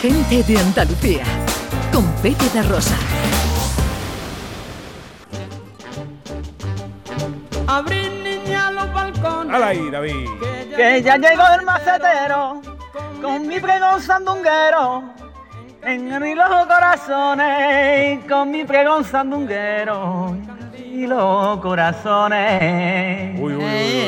Gente 0.00 0.42
de 0.42 0.58
Andalucía, 0.58 1.24
con 1.92 2.06
Pepe 2.22 2.48
de 2.54 2.62
Rosa. 2.62 2.96
Abrir 7.66 8.10
niña 8.10 8.70
los 8.70 8.90
balcones. 8.94 9.54
¡Hala 9.54 9.66
ahí, 9.66 9.90
David! 9.90 10.26
Que 10.74 11.02
ya 11.02 11.18
llegó 11.18 11.42
el 11.54 11.66
macetero 11.66 12.62
con 13.20 13.46
mi 13.46 13.60
pregón 13.60 14.00
sandunguero. 14.00 15.02
En 15.82 16.10
el 16.10 16.34
los 16.34 16.66
corazones 16.66 18.24
con 18.24 18.50
mi 18.50 18.64
pregón 18.64 19.04
sandunguero. 19.04 20.34
Y 20.78 21.06
los 21.06 21.58
corazones. 21.58 23.38
Uy, 23.38 23.52
uy, 23.52 23.64
uy, 23.64 23.99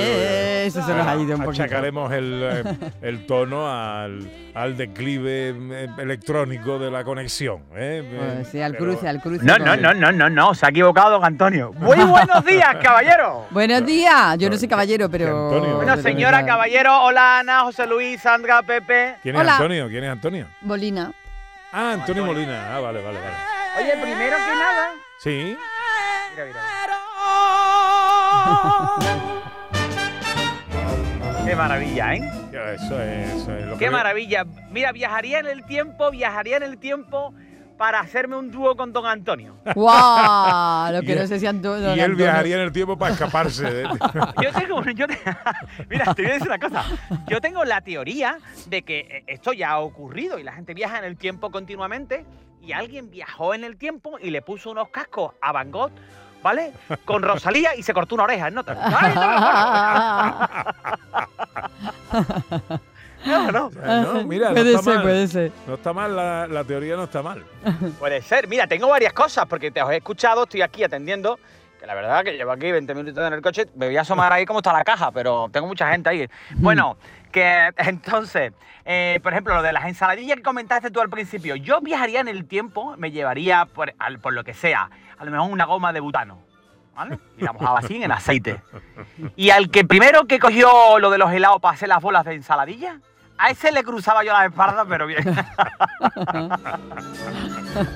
Eso 0.66 0.82
se 0.82 0.94
nos 0.94 1.06
ha 1.06 1.16
ido 1.16 1.36
un 1.36 1.42
poquito. 1.44 1.62
Achacaremos 1.64 2.12
el, 2.12 2.40
eh, 2.42 2.62
el 3.02 3.26
tono 3.26 3.68
al, 3.70 4.28
al 4.54 4.76
declive 4.76 5.50
eh, 5.50 5.88
electrónico 5.98 6.78
de 6.78 6.90
la 6.90 7.04
conexión. 7.04 7.62
¿eh? 7.74 8.02
Pues 8.36 8.48
sí, 8.48 8.60
al 8.60 8.72
Pero- 8.72 8.84
cruce, 8.92 9.08
al 9.08 9.20
cruce. 9.20 9.44
No, 9.44 9.58
no, 9.58 9.76
no, 9.76 9.92
no, 9.94 10.12
no, 10.12 10.28
no, 10.30 10.54
se 10.54 10.66
ha 10.66 10.68
equivocado 10.70 11.10
don 11.10 11.24
Antonio. 11.24 11.72
Muy 11.74 11.96
buenos 11.96 12.44
días, 12.44 12.76
caballero. 12.82 13.46
Buenos 13.50 13.84
días. 13.86 14.36
Yo 14.38 14.48
no 14.50 14.56
soy 14.56 14.68
caballero, 14.68 15.08
pero. 15.10 15.48
Antonio. 15.50 15.76
Bueno, 15.76 15.96
señora, 15.98 16.44
caballero, 16.46 17.02
hola 17.04 17.40
Ana, 17.40 17.60
José 17.62 17.86
Luis, 17.86 18.20
Sandra, 18.20 18.62
Pepe. 18.62 19.16
¿Quién 19.22 19.34
es 19.36 19.40
Hola. 19.40 19.56
Antonio? 19.56 19.88
¿Quién 19.88 20.04
es 20.04 20.10
Antonio? 20.10 20.46
Molina. 20.62 21.12
Ah, 21.72 21.92
Antonio 21.92 22.24
Molina. 22.26 22.76
Ah, 22.76 22.80
vale, 22.80 23.02
vale, 23.02 23.18
vale. 23.18 23.36
Oye, 23.78 23.92
primero 24.02 24.36
que 24.36 24.54
nada. 24.54 24.90
Sí. 25.18 25.56
Mira, 26.34 26.46
mira. 26.46 26.60
Qué 31.44 31.56
maravilla, 31.56 32.14
¿eh? 32.14 32.30
Eso 32.74 33.00
es, 33.02 33.32
eso 33.34 33.52
es 33.56 33.66
lo 33.66 33.72
Qué 33.78 33.86
que- 33.86 33.90
maravilla. 33.90 34.44
Mira, 34.70 34.92
viajaría 34.92 35.40
en 35.40 35.46
el 35.46 35.64
tiempo, 35.64 36.10
viajaría 36.10 36.56
en 36.58 36.62
el 36.62 36.78
tiempo 36.78 37.34
para 37.76 37.98
hacerme 38.00 38.36
un 38.36 38.50
dúo 38.52 38.76
con 38.76 38.92
don 38.92 39.06
Antonio. 39.06 39.56
¡Guau! 39.74 40.92
Lo 40.92 41.02
Y 41.02 41.06
que 41.06 41.12
él- 41.14 41.18
no 41.20 41.26
sé 41.26 41.40
si 41.40 41.46
Anto- 41.46 41.78
don 41.80 41.90
Y 41.96 42.00
él 42.00 42.00
Antonio- 42.00 42.16
viajaría 42.16 42.56
en 42.56 42.62
el 42.62 42.72
tiempo 42.72 42.96
para 42.96 43.12
escaparse. 43.14 43.64
de- 43.64 43.82
Yo 44.42 44.52
tengo, 44.52 44.82
yo 44.84 45.06
te- 45.08 45.18
mira, 45.90 46.14
te 46.14 46.22
voy 46.22 46.30
a 46.30 46.34
decir 46.34 46.48
una 46.48 46.58
cosa. 46.58 46.84
Yo 47.28 47.40
tengo 47.40 47.64
la 47.64 47.80
teoría 47.80 48.38
de 48.68 48.82
que 48.82 49.00
eh, 49.00 49.24
esto 49.26 49.52
ya 49.52 49.70
ha 49.72 49.78
ocurrido 49.80 50.38
y 50.38 50.44
la 50.44 50.52
gente 50.52 50.74
viaja 50.74 50.98
en 50.98 51.04
el 51.04 51.16
tiempo 51.16 51.50
continuamente 51.50 52.24
y 52.62 52.72
alguien 52.72 53.10
viajó 53.10 53.52
en 53.54 53.64
el 53.64 53.76
tiempo 53.76 54.16
y 54.20 54.30
le 54.30 54.42
puso 54.42 54.70
unos 54.70 54.88
cascos 54.90 55.32
a 55.42 55.50
Van 55.50 55.72
Gogh, 55.72 55.90
¿vale? 56.42 56.72
Con 57.04 57.22
Rosalía 57.22 57.74
y 57.76 57.82
se 57.82 57.94
cortó 57.94 58.14
una 58.16 58.24
oreja 58.24 58.48
en 58.48 58.54
nota. 58.54 58.76
¡Ay, 59.00 59.14
no! 62.72 62.80
No, 63.24 63.52
no. 63.52 63.70
no, 63.70 64.24
mira, 64.24 64.48
no 64.48 64.54
puede 64.56 64.70
está 64.70 64.82
ser, 64.82 64.94
mal. 64.94 65.02
puede 65.04 65.28
ser. 65.28 65.52
No 65.68 65.74
está 65.74 65.92
mal, 65.92 66.16
la, 66.16 66.48
la 66.48 66.64
teoría 66.64 66.96
no 66.96 67.04
está 67.04 67.22
mal. 67.22 67.44
Puede 68.00 68.20
ser. 68.20 68.48
Mira, 68.48 68.66
tengo 68.66 68.88
varias 68.88 69.12
cosas 69.12 69.46
porque 69.46 69.70
te 69.70 69.80
os 69.80 69.92
he 69.92 69.98
escuchado, 69.98 70.42
estoy 70.42 70.62
aquí 70.62 70.82
atendiendo. 70.82 71.38
Que 71.82 71.86
la 71.88 71.94
verdad 71.96 72.22
que 72.22 72.36
llevo 72.36 72.52
aquí 72.52 72.70
20 72.70 72.94
minutos 72.94 73.26
en 73.26 73.32
el 73.32 73.42
coche, 73.42 73.66
me 73.74 73.86
voy 73.86 73.96
a 73.96 74.02
asomar 74.02 74.32
ahí 74.32 74.46
cómo 74.46 74.60
está 74.60 74.72
la 74.72 74.84
caja, 74.84 75.10
pero 75.10 75.48
tengo 75.50 75.66
mucha 75.66 75.90
gente 75.90 76.10
ahí. 76.10 76.28
Bueno, 76.54 76.96
que 77.32 77.70
entonces, 77.76 78.52
eh, 78.84 79.18
por 79.20 79.32
ejemplo, 79.32 79.52
lo 79.56 79.62
de 79.62 79.72
las 79.72 79.86
ensaladillas 79.86 80.36
que 80.36 80.44
comentaste 80.44 80.92
tú 80.92 81.00
al 81.00 81.10
principio, 81.10 81.56
yo 81.56 81.80
viajaría 81.80 82.20
en 82.20 82.28
el 82.28 82.44
tiempo, 82.46 82.94
me 82.98 83.10
llevaría 83.10 83.64
por, 83.64 83.92
al- 83.98 84.20
por 84.20 84.32
lo 84.32 84.44
que 84.44 84.54
sea, 84.54 84.90
a 85.18 85.24
lo 85.24 85.32
mejor 85.32 85.50
una 85.50 85.64
goma 85.64 85.92
de 85.92 85.98
butano. 85.98 86.38
¿Vale? 86.94 87.18
Y 87.36 87.42
la 87.42 87.52
mojaba 87.52 87.80
así 87.80 88.00
en 88.00 88.12
aceite. 88.12 88.60
Y 89.34 89.50
al 89.50 89.68
que 89.68 89.84
primero 89.84 90.26
que 90.28 90.38
cogió 90.38 91.00
lo 91.00 91.10
de 91.10 91.18
los 91.18 91.32
helados 91.32 91.60
para 91.60 91.74
hacer 91.74 91.88
las 91.88 92.00
bolas 92.00 92.24
de 92.24 92.34
ensaladilla, 92.34 93.00
a 93.38 93.50
ese 93.50 93.72
le 93.72 93.82
cruzaba 93.82 94.22
yo 94.24 94.32
la 94.32 94.46
espalda, 94.46 94.84
pero 94.88 95.06
bien. 95.06 95.24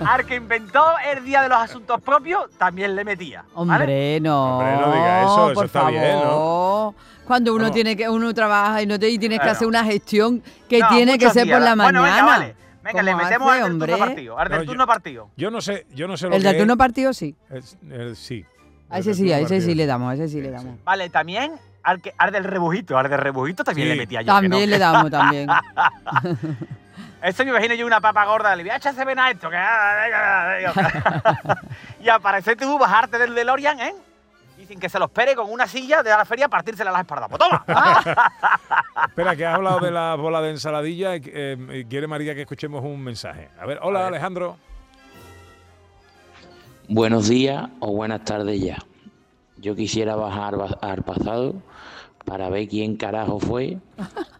Al 0.06 0.24
que 0.26 0.36
inventó 0.36 0.82
el 1.12 1.24
día 1.24 1.42
de 1.42 1.48
los 1.48 1.58
asuntos 1.58 2.00
propios, 2.00 2.50
también 2.58 2.94
le 2.96 3.04
metía. 3.04 3.44
¿vale? 3.54 3.82
Hombre, 3.84 4.20
no. 4.20 4.58
Hombre, 4.58 4.76
no 4.76 4.92
diga 4.92 5.22
eso, 5.22 5.44
eso 5.50 5.54
por 5.54 5.66
está 5.66 5.88
bien, 5.90 6.02
¿no? 6.02 6.20
favor. 6.22 6.94
Cuando 7.26 7.52
uno 7.54 7.64
Vamos. 7.64 7.74
tiene 7.74 7.96
que 7.96 8.08
uno 8.08 8.32
trabaja 8.32 8.82
y 8.82 8.86
no 8.86 8.98
te 8.98 9.08
y 9.10 9.18
tienes 9.18 9.40
que 9.40 9.48
hacer 9.48 9.66
una 9.66 9.84
gestión 9.84 10.42
que 10.68 10.78
No, 10.78 10.88
tiene 10.88 11.18
que 11.18 11.28
ser 11.30 11.44
días, 11.44 11.56
por 11.58 11.64
la 11.64 11.74
Bueno, 11.74 12.00
mañana. 12.02 12.16
venga, 12.22 12.26
vale. 12.38 12.56
Venga, 12.84 13.02
le 13.02 13.10
¿Cómo 13.12 13.24
metemos 13.24 13.48
hace, 13.50 13.60
al 13.62 13.68
del 13.70 13.78
turno 13.80 13.94
hombre? 13.94 14.06
partido. 14.08 14.38
Al 14.38 14.48
del 14.48 14.58
No, 14.58 14.62
yo- 14.64 14.70
turno 14.70 14.86
partido. 14.86 15.30
Yo 15.36 15.50
no 15.50 15.60
sé, 15.60 15.86
yo 15.92 16.06
no 16.06 16.16
sé 16.16 16.28
lo 16.28 16.36
El 16.36 16.42
que 16.42 16.48
del 16.48 16.58
turno 16.58 16.76
partido 16.76 17.12
sí. 17.12 17.34
es- 17.50 17.76
el- 17.90 18.14
sí. 18.16 18.44
A 18.88 18.98
El 18.98 19.00
ese 19.00 19.08
del 19.10 19.16
sí, 19.16 19.22
turno 19.22 19.34
a 19.34 19.38
ese 19.40 19.48
sí 19.48 19.54
partido. 19.66 19.74
le 19.76 19.86
damos, 19.86 20.10
a 20.10 20.14
ese 20.14 20.28
sí 20.28 20.40
le 20.40 20.46
Sí, 20.48 20.54
damos. 20.54 20.84
Vale, 20.84 21.10
también 21.10 21.52
al, 21.86 22.00
que, 22.00 22.12
al 22.18 22.32
del 22.32 22.44
rebujito. 22.44 22.98
Al 22.98 23.08
del 23.08 23.18
rebujito 23.18 23.64
también 23.64 23.88
Sí. 23.88 23.94
le 23.94 24.00
metía 24.00 24.22
yo. 24.22 24.26
que 24.40 24.48
no, 24.48 24.56
También 24.56 24.70
le 24.70 24.78
damos, 24.78 25.10
también. 25.10 25.48
Eso 27.22 27.44
me 27.44 27.50
imagino 27.50 27.74
yo 27.74 27.86
una 27.86 28.00
papa 28.00 28.24
gorda. 28.26 28.54
Le 28.54 28.62
voy 28.62 28.70
a 28.70 28.76
echar 28.76 28.92
ese 28.92 29.04
ven 29.04 29.18
a 29.18 29.30
esto. 29.30 29.48
Que... 29.50 29.56
y 32.04 32.08
aparece 32.08 32.56
tú, 32.56 32.78
bajarte 32.78 33.18
del 33.18 33.34
DeLorean, 33.34 33.80
¿eh? 33.80 33.94
Y 34.58 34.64
sin 34.66 34.80
que 34.80 34.88
se 34.88 34.98
lo 34.98 35.06
espere 35.06 35.34
con 35.34 35.50
una 35.50 35.66
silla 35.66 36.02
de 36.02 36.10
la 36.10 36.24
feria, 36.24 36.48
partírsela 36.48 36.90
las 36.90 37.00
espaldas. 37.02 37.28
¡Pues 37.28 37.38
toma! 37.40 37.64
Espera, 39.08 39.36
que 39.36 39.44
has 39.46 39.54
hablado 39.56 39.80
de 39.80 39.90
la 39.90 40.14
bola 40.14 40.40
de 40.40 40.50
ensaladilla. 40.50 41.10
eh, 41.14 41.84
quiere 41.90 42.06
María 42.06 42.34
que 42.34 42.42
escuchemos 42.42 42.82
un 42.82 43.02
mensaje. 43.02 43.50
A 43.60 43.66
ver, 43.66 43.78
hola 43.82 44.00
A 44.00 44.02
ver. 44.04 44.14
Alejandro. 44.14 44.56
Buenos 46.88 47.28
días 47.28 47.68
o 47.80 47.92
buenas 47.92 48.24
tardes 48.24 48.60
ya. 48.60 48.78
Yo 49.56 49.74
quisiera 49.74 50.14
bajar 50.16 50.56
ba- 50.56 50.78
al 50.80 51.02
pasado 51.02 51.54
para 52.26 52.50
ver 52.50 52.68
quién 52.68 52.96
carajo 52.96 53.40
fue 53.40 53.78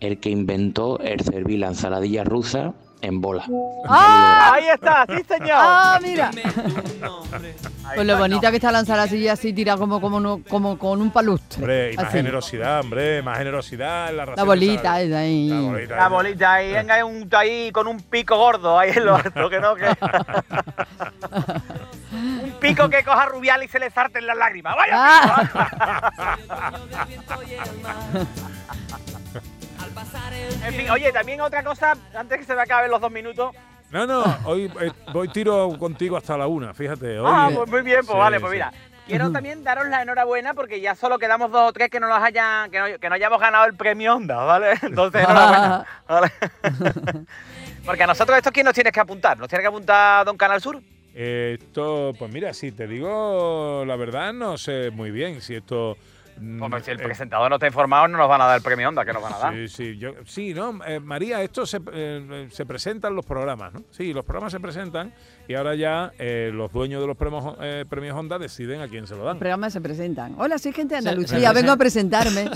el 0.01 0.19
que 0.21 0.29
inventó 0.29 0.99
el 1.01 1.21
servir 1.21 1.61
la 1.61 1.69
ensaladilla 1.69 2.25
rusa 2.25 2.75
en 3.03 3.21
bola. 3.21 3.45
¡Ah! 3.89 4.53
Ahí 4.55 4.65
está, 4.75 5.07
sí 5.09 5.23
señor. 5.29 5.51
¡Ah, 5.55 5.99
mira! 6.03 6.31
Pues 7.95 8.07
lo 8.07 8.19
bonita 8.19 8.51
que 8.51 8.57
está 8.57 8.73
la 8.73 8.81
ensaladilla 8.81 9.35
así 9.35 9.53
tira 9.53 9.77
como, 9.77 10.01
como, 10.01 10.19
no- 10.19 10.41
como 10.49 10.77
con 10.79 11.01
un 11.01 11.11
palustre. 11.13 11.61
Hombre, 11.63 11.93
y 11.93 11.97
más 11.97 12.07
Así. 12.07 12.17
generosidad, 12.17 12.81
hombre, 12.81 13.23
más 13.23 13.39
generosidad 13.39 14.11
en 14.11 14.17
la 14.17 14.27
La 14.27 14.43
bolita 14.45 15.01
esa 15.01 15.19
ahí. 15.19 15.49
La 15.49 15.61
bolita. 15.61 15.97
La 15.97 16.09
bolita 16.09 16.53
ahí, 16.55 16.73
venga, 16.73 17.05
un 17.05 17.29
ahí 17.33 17.71
con 17.71 17.87
un 17.87 18.01
pico 18.01 18.37
gordo 18.37 18.77
ahí 18.79 18.91
en 18.97 19.05
lo 19.05 19.15
alto, 19.15 19.49
que 19.49 19.61
no, 19.61 19.75
que. 19.77 19.85
un 22.17 22.57
pico 22.61 22.89
que 22.89 23.05
coja 23.05 23.27
rubial 23.27 23.63
y 23.63 23.69
se 23.69 23.79
le 23.79 23.91
sarten 23.91 24.27
las 24.27 24.37
lágrimas. 24.37 24.75
¡Vaya! 24.77 24.93
Ah, 24.95 26.73
En 30.65 30.75
fin, 30.75 30.91
oye, 30.91 31.13
también 31.13 31.41
otra 31.41 31.63
cosa, 31.63 31.95
antes 32.15 32.39
que 32.39 32.45
se 32.45 32.55
me 32.55 32.63
acaben 32.63 32.91
los 32.91 33.01
dos 33.01 33.11
minutos. 33.11 33.55
No, 33.91 34.07
no, 34.07 34.25
hoy 34.45 34.71
eh, 34.81 34.91
voy 35.13 35.29
tiro 35.29 35.79
contigo 35.79 36.17
hasta 36.17 36.37
la 36.37 36.47
una, 36.49 36.75
fíjate. 36.75 37.19
Hoy, 37.21 37.27
ah, 37.29 37.51
pues 37.55 37.71
muy 37.71 37.83
bien, 37.83 37.99
pues 38.01 38.09
Sí, 38.15 38.19
vale, 38.19 38.41
pues 38.41 38.51
sí. 38.51 38.57
mira. 38.57 38.73
Quiero 39.07 39.31
también 39.31 39.63
daros 39.63 39.87
la 39.87 40.03
enhorabuena 40.03 40.53
porque 40.53 40.81
ya 40.81 40.97
solo 40.97 41.17
quedamos 41.21 41.53
dos 41.53 41.69
o 41.69 41.73
tres 41.73 41.89
que 41.91 42.01
no 42.01 42.09
los 42.09 42.19
hayan, 42.19 42.69
que 42.73 42.81
no, 42.81 42.99
que 42.99 43.09
no 43.09 43.15
hayamos 43.15 43.39
ganado 43.41 43.65
el 43.67 43.75
premio 43.77 44.17
Onda, 44.17 44.35
¿vale? 44.43 44.73
Entonces, 44.83 45.23
enhorabuena. 45.23 45.87
¿vale? 46.09 46.33
porque 47.87 48.03
a 48.03 48.07
nosotros 48.09 48.37
esto, 48.37 48.51
¿quién 48.51 48.65
nos 48.65 48.75
tienes 48.75 48.93
que 48.93 48.99
apuntar? 48.99 49.39
¿Nos 49.39 49.49
tiene 49.49 49.63
que 49.63 49.69
apuntar 49.69 50.25
Don 50.27 50.37
Canal 50.37 50.61
Sur? 50.61 50.81
Esto, 51.17 52.13
pues 52.19 52.31
mira, 52.31 52.53
si 52.53 52.73
te 52.73 52.87
digo 52.87 53.85
la 53.87 53.97
verdad, 53.97 54.35
no 54.35 54.59
sé 54.59 54.91
muy 54.91 55.11
bien 55.11 55.41
si 55.41 55.55
esto. 55.55 55.97
mm, 56.39 56.63
si 56.85 56.91
el 56.91 57.01
eh, 57.01 57.05
presentador 57.05 57.49
no 57.49 57.57
está 57.57 57.67
informado, 57.67 58.07
no 58.07 58.19
nos 58.19 58.29
van 58.29 58.43
a 58.43 58.45
dar 58.45 58.57
el 58.59 58.63
premio 58.63 58.87
Onda, 58.87 59.03
que 59.03 59.15
nos 59.15 59.23
van 59.23 59.33
a 59.33 59.39
dar. 59.39 59.55
Sí, 59.55 59.69
sí, 59.69 59.97
yo, 59.97 60.13
sí, 60.27 60.53
no, 60.53 60.79
eh, 60.85 61.01
María, 61.01 61.43
esto 61.43 61.65
se, 61.65 61.81
eh, 61.91 62.49
se 62.51 62.67
presentan 62.67 63.15
los 63.17 63.25
programas, 63.25 63.73
¿no? 63.73 63.83
Sí, 63.91 64.13
los 64.13 64.27
programas 64.27 64.53
se 64.53 64.61
presentan 64.61 65.15
y 65.49 65.55
ahora 65.55 65.75
ya 65.75 66.13
eh, 66.19 66.51
los 66.53 66.71
dueños 66.71 67.01
de 67.01 67.07
los 67.07 67.17
premios, 67.17 67.57
eh, 67.63 67.87
premios 67.89 68.15
Honda 68.15 68.39
deciden 68.39 68.83
a 68.83 68.89
quién 68.89 69.07
se 69.07 69.15
lo 69.17 69.21
dan. 69.25 69.37
Los 69.37 69.39
programas 69.39 69.73
se 69.73 69.81
presentan. 69.81 70.35
Hola, 70.39 70.59
soy 70.59 70.75
gente 70.75 70.97
de 70.97 70.99
Andalucía, 70.99 71.51
vengo 71.55 71.73
a 71.73 71.77
presentarme. 71.79 72.51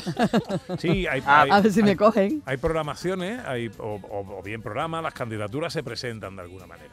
Sí, 0.79 1.07
hay, 1.07 1.23
Ah, 1.25 1.41
hay- 1.45 1.51
A 1.51 1.61
ver 1.63 1.73
si 1.73 1.83
me 1.83 1.97
cogen. 1.97 2.43
hay 2.45 2.59
programaciones, 2.59 3.41
hay, 3.47 3.71
o, 3.79 3.95
o- 3.95 4.39
o 4.39 4.43
bien 4.43 4.61
programas, 4.61 5.03
las 5.03 5.15
candidaturas 5.15 5.73
se 5.73 5.83
presentan 5.83 6.37
de 6.37 6.43
alguna 6.43 6.67
manera. 6.67 6.91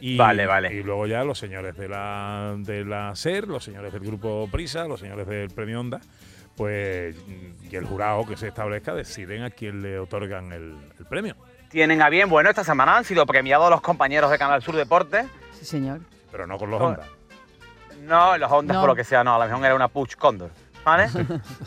Y, 0.00 0.16
Vale, 0.16 0.46
vale. 0.46 0.72
Y 0.74 0.82
luego 0.82 1.06
ya 1.06 1.24
los 1.24 1.38
señores 1.38 1.76
de 1.76 1.88
la, 1.88 2.54
de 2.58 2.84
la 2.84 3.14
SER, 3.16 3.48
los 3.48 3.64
señores 3.64 3.92
del 3.92 4.02
grupo 4.02 4.48
Prisa, 4.50 4.86
los 4.86 5.00
señores 5.00 5.26
del 5.26 5.50
Premio 5.50 5.80
Onda, 5.80 6.00
pues, 6.56 7.16
y 7.70 7.74
el 7.76 7.84
jurado 7.84 8.24
que 8.26 8.36
se 8.36 8.48
establezca 8.48 8.94
deciden 8.94 9.42
a 9.44 9.50
quién 9.50 9.82
le 9.82 9.98
otorgan 9.98 10.52
el, 10.52 10.76
el 10.98 11.06
premio. 11.06 11.36
Tienen 11.68 12.00
a 12.02 12.08
bien, 12.08 12.28
bueno, 12.28 12.48
esta 12.50 12.64
semana 12.64 12.96
han 12.96 13.04
sido 13.04 13.26
premiados 13.26 13.70
los 13.70 13.80
compañeros 13.80 14.30
de 14.30 14.38
Canal 14.38 14.62
Sur 14.62 14.74
Deportes. 14.76 15.26
Sí, 15.52 15.64
señor. 15.64 16.00
Pero 16.30 16.46
no 16.46 16.58
con 16.58 16.70
los 16.70 16.80
Honda. 16.80 17.04
No, 18.02 18.38
los 18.38 18.50
Ondas 18.50 18.74
No. 18.76 18.80
por 18.80 18.90
lo 18.90 18.96
que 18.96 19.04
sea, 19.04 19.22
no, 19.24 19.34
a 19.34 19.38
lo 19.38 19.44
mejor 19.50 19.64
era 19.66 19.74
una 19.74 19.88
Puch 19.88 20.14
Condor, 20.16 20.50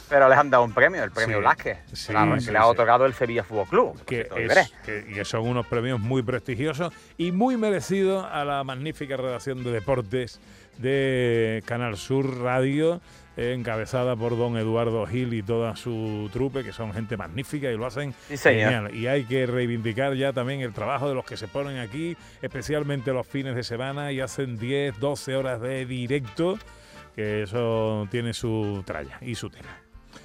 Pero 0.09 0.29
les 0.29 0.37
han 0.37 0.49
dado 0.49 0.63
un 0.63 0.73
premio, 0.73 1.03
el 1.03 1.11
premio 1.11 1.37
Sí, 1.37 1.41
Blasquez, 1.41 1.77
sí, 1.93 2.11
claro, 2.11 2.39
sí, 2.39 2.45
que 2.47 2.51
le 2.51 2.57
ha 2.57 2.65
otorgado 2.67 3.05
el 3.05 3.13
Sevilla 3.13 3.43
Fútbol 3.43 3.67
Club. 3.67 4.05
que, 4.05 4.21
es- 4.21 4.73
que 4.83 5.25
son 5.25 5.47
unos 5.47 5.65
premios 5.67 5.99
muy 5.99 6.21
prestigiosos 6.23 6.93
y 7.17 7.31
muy 7.31 7.57
merecidos 7.57 8.25
a 8.31 8.43
la 8.45 8.63
magnífica 8.63 9.17
redacción 9.17 9.63
de 9.63 9.71
deportes 9.71 10.39
de 10.91 11.61
Canal 11.65 11.95
Sur 11.97 12.39
Radio, 12.41 13.01
eh, 13.37 13.53
encabezada 13.57 14.15
por 14.15 14.37
don 14.37 14.57
Eduardo 14.57 15.05
Gil 15.05 15.33
y 15.33 15.41
toda 15.43 15.75
su 15.75 16.29
trupe, 16.33 16.63
que 16.63 16.71
son 16.73 16.91
gente 16.93 17.15
magnífica 17.17 17.71
y 17.71 17.77
lo 17.77 17.85
hacen 17.85 18.13
Sí, 18.29 18.37
genial. 18.37 18.93
Y 18.93 19.07
hay 19.07 19.23
que 19.25 19.45
reivindicar 19.45 20.15
ya 20.15 20.33
también 20.33 20.61
el 20.61 20.73
trabajo 20.73 21.07
de 21.07 21.15
los 21.15 21.23
que 21.25 21.37
se 21.37 21.47
ponen 21.47 21.77
aquí, 21.77 22.17
especialmente 22.41 23.13
los 23.13 23.25
fines 23.27 23.55
de 23.55 23.63
semana 23.63 24.11
y 24.11 24.19
hacen 24.19 24.57
10, 24.57 24.99
12 24.99 25.35
horas 25.35 25.61
de 25.61 25.85
directo, 25.85 26.57
que 27.21 27.43
eso 27.43 28.07
tiene 28.09 28.33
su 28.33 28.83
tralla 28.85 29.17
y 29.21 29.35
su 29.35 29.49
tela. 29.49 29.69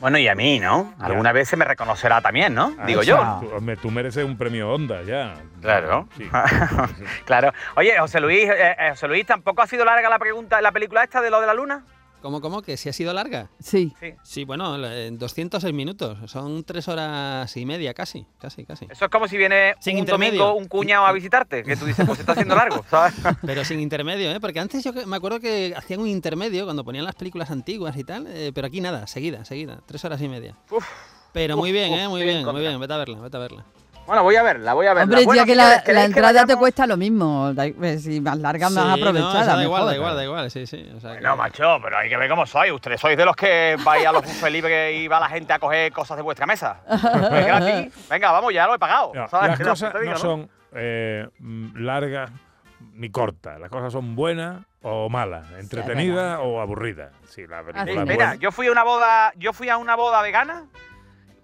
Bueno, 0.00 0.18
y 0.18 0.28
a 0.28 0.34
mí, 0.34 0.60
¿no? 0.60 0.94
Alguna 0.98 1.32
vez 1.32 1.48
se 1.48 1.56
me 1.56 1.64
reconocerá 1.64 2.20
también, 2.20 2.54
¿no? 2.54 2.74
Digo 2.86 3.00
Ah, 3.02 3.40
yo. 3.40 3.76
Tú, 3.80 3.90
mereces 3.90 4.24
un 4.24 4.36
premio 4.36 4.70
Onda 4.70 5.02
ya. 5.02 5.34
Claro. 5.62 6.08
Sí. 6.16 6.28
claro. 7.24 7.52
Oye, 7.76 7.98
José 7.98 8.20
Luis, 8.20 8.44
eh, 8.44 8.76
eh, 8.78 8.90
José 8.90 9.08
Luis, 9.08 9.24
¿tampoco 9.26 9.62
ha 9.62 9.66
sido 9.66 9.84
larga 9.84 10.08
la 10.10 10.18
pregunta, 10.18 10.60
la 10.60 10.72
película 10.72 11.02
esta 11.04 11.20
de 11.22 11.30
lo 11.30 11.40
de 11.40 11.46
la 11.46 11.54
luna? 11.54 11.84
¿Cómo, 12.22 12.40
cómo? 12.40 12.62
¿Que 12.62 12.76
si 12.76 12.88
ha 12.88 12.92
sido 12.92 13.12
larga? 13.12 13.50
Sí. 13.60 13.94
Sí. 14.00 14.14
Sí, 14.24 14.44
bueno, 14.44 14.76
la- 14.78 15.04
en 15.04 15.16
206 15.18 15.72
minutos. 15.72 16.18
Son 16.30 16.64
tres 16.64 16.88
horas 16.88 17.56
y 17.56 17.64
media 17.64 17.94
casi, 17.94 18.26
casi, 18.38 18.64
casi. 18.64 18.86
Eso 18.90 19.04
es 19.04 19.10
como 19.10 19.28
si 19.28 19.36
viene 19.36 19.74
Sin 19.80 19.94
un 19.94 20.00
intermedio. 20.00 20.42
domingo 20.42 20.54
un 20.58 20.66
cuñado 20.66 21.06
a 21.06 21.12
visitarte, 21.12 21.62
que 21.62 21.76
tú 21.76 21.84
dices, 21.86 22.04
pues 22.04 22.16
se 22.16 22.22
está 22.22 22.32
haciendo 22.32 22.56
largo, 22.56 22.84
¿sabes? 22.90 23.14
Pero 23.44 23.64
sin 23.64 23.78
intermedio, 23.80 24.30
¿eh? 24.32 24.40
Porque 24.40 24.58
antes 24.58 24.82
yo 24.82 24.92
que- 24.92 25.06
me 25.06 25.16
acuerdo 25.16 25.38
que 25.40 25.74
hacían 25.76 26.00
un 26.00 26.08
intermedio 26.08 26.64
cuando 26.64 26.84
ponían 26.84 27.04
las 27.04 27.14
películas 27.14 27.50
antiguas 27.50 27.96
y 27.96 28.02
tal, 28.04 28.26
eh, 28.28 28.50
pero 28.54 28.66
aquí 28.66 28.80
nada, 28.80 29.06
seguida, 29.06 29.44
seguida, 29.44 29.80
tres 29.86 30.04
horas 30.04 30.20
y 30.20 30.28
media. 30.28 30.56
Uf. 30.70 30.84
Pero 31.32 31.54
Uf, 31.54 31.60
muy 31.60 31.70
bien, 31.72 31.92
uf, 31.92 31.98
¿eh? 31.98 32.08
Muy 32.08 32.22
bien, 32.22 32.44
muy 32.46 32.60
bien. 32.62 32.80
Vete 32.80 32.94
a 32.94 32.96
verla, 32.96 33.20
vete 33.20 33.36
a 33.36 33.40
verla. 33.40 33.64
Bueno, 34.06 34.22
voy 34.22 34.36
a 34.36 34.42
verla, 34.42 34.72
voy 34.74 34.86
a 34.86 34.94
verla. 34.94 35.02
Hombre, 35.04 35.24
Bueno, 35.24 35.42
ya 35.42 35.46
que 35.46 35.54
la, 35.56 35.68
la 35.68 35.82
¿queréis 35.82 36.00
que 36.04 36.06
entrada 36.18 36.46
te 36.46 36.56
cuesta 36.56 36.86
lo 36.86 36.96
mismo. 36.96 37.52
pues, 37.76 38.02
Si 38.04 38.20
más 38.20 38.38
larga, 38.38 38.70
más 38.70 38.84
Sí, 38.84 38.88
no, 38.88 38.94
aprovechada. 39.08 39.42
esa 39.42 39.56
da 39.56 39.62
igual, 39.64 39.80
mejor. 39.82 39.86
da 39.90 39.94
igual, 39.96 40.16
da 40.16 40.24
igual, 40.24 40.50
sí, 40.50 40.66
sí. 40.66 40.88
o 40.96 41.00
sea 41.00 41.14
que- 41.16 41.20
No, 41.22 41.36
macho, 41.36 41.78
pero 41.82 41.98
hay 41.98 42.08
que 42.08 42.16
ver 42.16 42.30
cómo 42.30 42.46
sois. 42.46 42.70
Ustedes 42.72 43.00
sois 43.00 43.16
de 43.16 43.24
los 43.24 43.34
que 43.34 43.76
vais 43.84 44.06
a 44.06 44.12
los 44.12 44.22
buffets 44.22 44.52
libres 44.52 44.94
y 44.96 45.08
va 45.08 45.18
la 45.20 45.28
gente 45.28 45.52
a 45.52 45.58
coger 45.58 45.90
cosas 45.92 46.16
de 46.16 46.22
vuestra 46.22 46.46
mesa. 46.46 46.80
Gratis. 46.86 47.92
Venga, 48.10 48.30
vamos, 48.32 48.52
ya 48.54 48.66
lo 48.66 48.74
he 48.74 48.78
pagado. 48.78 49.12
No, 49.14 49.28
¿sabes? 49.28 49.58
las 49.58 49.68
cosas 49.68 49.92
digo, 50.00 50.12
no 50.12 50.18
son 50.18 50.50
eh, 50.72 51.28
largas 51.74 52.30
ni 52.94 53.10
cortas. 53.10 53.58
Las 53.58 53.70
cosas 53.70 53.92
son 53.92 54.14
buenas 54.14 54.62
o 54.82 55.08
malas, 55.08 55.46
entretenidas 55.58 56.38
o 56.42 56.60
aburridas. 56.60 57.12
Sí, 57.28 57.46
la 57.46 57.62
película. 57.64 58.02
Mira, 58.04 58.14
buena. 58.14 58.34
yo 58.36 58.52
fui 58.52 58.68
a 58.68 58.72
una 58.72 58.84
boda, 58.84 59.32
yo 59.36 59.52
fui 59.52 59.68
a 59.68 59.76
una 59.78 59.96
boda 59.96 60.22
vegana. 60.22 60.64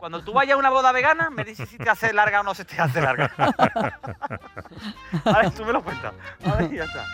Cuando 0.03 0.25
tú 0.25 0.33
vayas 0.33 0.55
a 0.55 0.57
una 0.57 0.71
boda 0.71 0.91
vegana, 0.91 1.31
me 1.31 1.45
dices 1.45 1.69
si 1.69 1.79
te 1.79 1.89
hace 1.89 2.13
larga 2.13 2.41
o 2.41 2.43
no 2.43 2.57
se 2.57 2.65
te 2.65 2.77
hace 2.77 3.01
larga. 3.01 3.31
a 3.39 5.39
ver, 5.39 5.53
tú 5.53 5.65
me 5.65 5.73
lo 5.73 5.81
cuentas. 5.81 6.13
A 6.45 6.57
ver, 6.57 6.73
ya 6.73 6.83
está. 6.83 7.07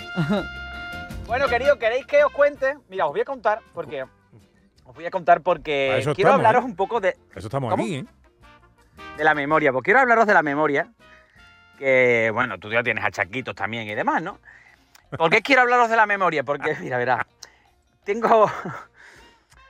Bueno, 1.27 1.49
querido, 1.49 1.79
¿queréis 1.79 2.07
que 2.07 2.25
os 2.25 2.33
cuente? 2.33 2.79
Mira, 2.89 3.05
os 3.05 3.13
voy 3.13 3.21
a 3.21 3.27
contar 3.27 3.61
porque 3.75 4.07
os 4.85 4.95
voy 4.95 5.05
a 5.05 5.11
contar 5.11 5.43
porque 5.43 5.99
eso 5.99 6.15
quiero 6.15 6.31
estamos, 6.31 6.47
hablaros 6.47 6.63
¿eh? 6.63 6.65
un 6.65 6.77
poco 6.77 6.99
de, 6.99 7.15
Eso 7.37 7.49
estamos 7.49 7.71
¿Cómo? 7.71 7.83
aquí, 7.83 7.97
¿eh? 7.97 8.07
de 9.19 9.25
la 9.25 9.35
memoria, 9.35 9.71
pues 9.71 9.85
quiero 9.85 10.01
hablaros 10.01 10.27
de 10.27 10.33
la 10.33 10.43
memoria, 10.43 10.91
que 11.79 12.31
bueno, 12.33 12.57
tú 12.57 12.73
ya 12.73 12.83
tienes 12.83 13.05
achaquitos 13.05 13.55
también 13.55 13.87
y 13.87 13.95
demás, 13.95 14.23
¿no? 14.23 14.39
¿Por 15.11 15.29
qué 15.29 15.43
quiero 15.43 15.61
hablaros 15.61 15.91
de 15.91 15.97
la 15.97 16.07
memoria? 16.07 16.43
Porque, 16.43 16.75
mira, 16.81 16.97
verá, 16.97 17.27
tengo... 18.05 18.51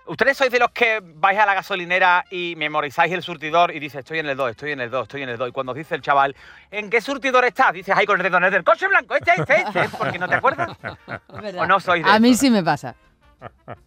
¿Ustedes 0.09 0.39
sois 0.39 0.51
de 0.51 0.59
los 0.59 0.71
que 0.71 1.01
vais 1.03 1.39
a 1.39 1.45
la 1.45 1.53
gasolinera 1.55 2.25
y 2.31 2.55
memorizáis 2.57 3.13
el 3.13 3.23
surtidor 3.23 3.75
y 3.75 3.79
dices, 3.79 3.99
estoy 4.01 4.19
en 4.21 4.27
el 4.27 4.37
2, 4.37 4.51
estoy 4.53 4.73
en 4.73 4.81
el 4.81 4.91
2, 4.91 5.03
estoy 5.03 5.23
en 5.23 5.29
el 5.29 5.37
2? 5.37 5.51
Y 5.51 5.53
cuando 5.53 5.73
os 5.73 5.79
dice 5.79 5.95
el 5.95 6.01
chaval, 6.01 6.35
¿en 6.71 6.89
qué 6.89 7.01
surtidor 7.03 7.45
estás? 7.45 7.75
Dices, 7.75 7.95
ahí 7.95 8.07
con 8.07 8.19
el 8.19 8.23
dedo 8.23 8.41
del 8.51 8.65
coche 8.65 8.89
blanco, 8.89 9.15
este, 9.15 9.33
este, 9.37 9.61
este, 9.61 9.97
porque 9.99 10.19
no 10.19 10.27
te 10.27 10.37
acuerdas. 10.37 10.71
¿O 11.59 11.67
no 11.67 11.79
sois 11.79 12.03
de 12.03 12.11
A 12.11 12.19
mí 12.19 12.35
sí 12.35 12.51
me 12.51 12.63
pasa. 12.65 12.95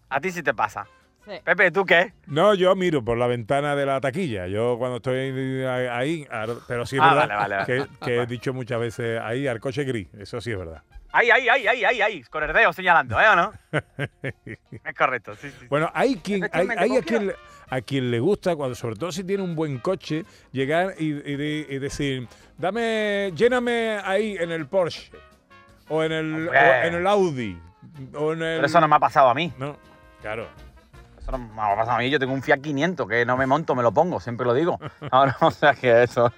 A 0.09 0.21
ti 0.21 0.31
sí 0.31 0.44
te 0.44 0.53
pasa. 0.53 0.85
Sí. 1.25 1.33
Pepe, 1.44 1.71
¿tú 1.71 1.85
qué? 1.85 2.13
No, 2.27 2.53
yo 2.53 2.75
miro 2.75 3.03
por 3.03 3.18
la 3.18 3.27
ventana 3.27 3.75
de 3.75 3.85
la 3.85 4.00
taquilla. 4.00 4.47
Yo 4.47 4.77
cuando 4.77 4.97
estoy 4.97 5.63
ahí, 5.65 6.27
pero 6.68 6.85
sí 6.85 6.97
es 6.97 7.01
Ah, 7.01 7.13
verdad 7.13 7.38
vale, 7.38 7.56
vale, 7.56 7.65
que, 7.65 8.06
que 8.06 8.21
he 8.21 8.25
dicho 8.25 8.53
muchas 8.53 8.79
veces 8.79 9.19
ahí 9.21 9.47
al 9.47 9.59
coche 9.59 9.83
gris. 9.83 10.07
Eso 10.19 10.39
sí 10.41 10.51
es 10.51 10.57
verdad. 10.57 10.83
Ahí, 11.13 11.29
ahí, 11.29 11.49
ahí, 11.49 11.67
ahí, 11.67 11.83
ahí, 11.85 12.01
ahí, 12.01 12.23
con 12.23 12.43
el 12.43 12.53
dedo 12.53 12.71
señalando, 12.71 13.19
¿eh 13.19 13.27
o 13.27 13.35
no? 13.35 13.53
es 14.23 14.95
correcto, 14.97 15.35
sí, 15.35 15.49
sí. 15.59 15.67
Bueno, 15.67 15.91
hay 15.93 16.15
quien, 16.15 16.49
hay, 16.53 16.97
a, 16.97 17.01
quien, 17.01 17.27
le- 17.27 17.35
a 17.69 17.81
quien 17.81 18.09
le 18.11 18.19
gusta, 18.19 18.55
cuando, 18.55 18.75
sobre 18.75 18.95
todo 18.95 19.11
si 19.11 19.23
tiene 19.23 19.43
un 19.43 19.55
buen 19.55 19.79
coche, 19.79 20.23
llegar 20.51 20.93
y, 20.97 21.07
y 21.09 21.35
de- 21.35 21.67
y 21.69 21.79
decir, 21.79 22.27
dame, 22.57 23.31
lléname 23.35 23.99
ahí 24.03 24.37
en 24.39 24.51
el 24.51 24.67
Porsche, 24.67 25.11
o 25.89 26.01
en 26.03 26.11
el, 26.13 26.47
o 26.49 26.53
en 26.53 26.93
el 26.93 27.05
Audi, 27.07 27.59
o 28.15 28.31
en 28.33 28.41
el... 28.43 28.55
Pero 28.57 28.65
eso 28.67 28.79
no 28.79 28.87
me 28.87 28.95
ha 28.95 28.99
pasado 28.99 29.29
a 29.29 29.33
mí. 29.33 29.51
No, 29.57 29.77
claro. 30.21 30.47
Eso 31.19 31.31
no 31.33 31.37
me 31.39 31.61
ha 31.61 31.75
pasado 31.75 31.97
a 31.97 31.99
mí. 31.99 32.09
Yo 32.09 32.17
tengo 32.19 32.33
un 32.33 32.41
Fiat 32.41 32.61
500 32.61 33.07
que 33.07 33.25
no 33.25 33.35
me 33.37 33.45
monto, 33.45 33.75
me 33.75 33.83
lo 33.83 33.91
pongo, 33.91 34.19
siempre 34.19 34.45
lo 34.45 34.53
digo. 34.53 34.79
Ahora, 35.11 35.35
o 35.41 35.51
sea 35.51 35.73
que 35.75 36.03
eso. 36.03 36.31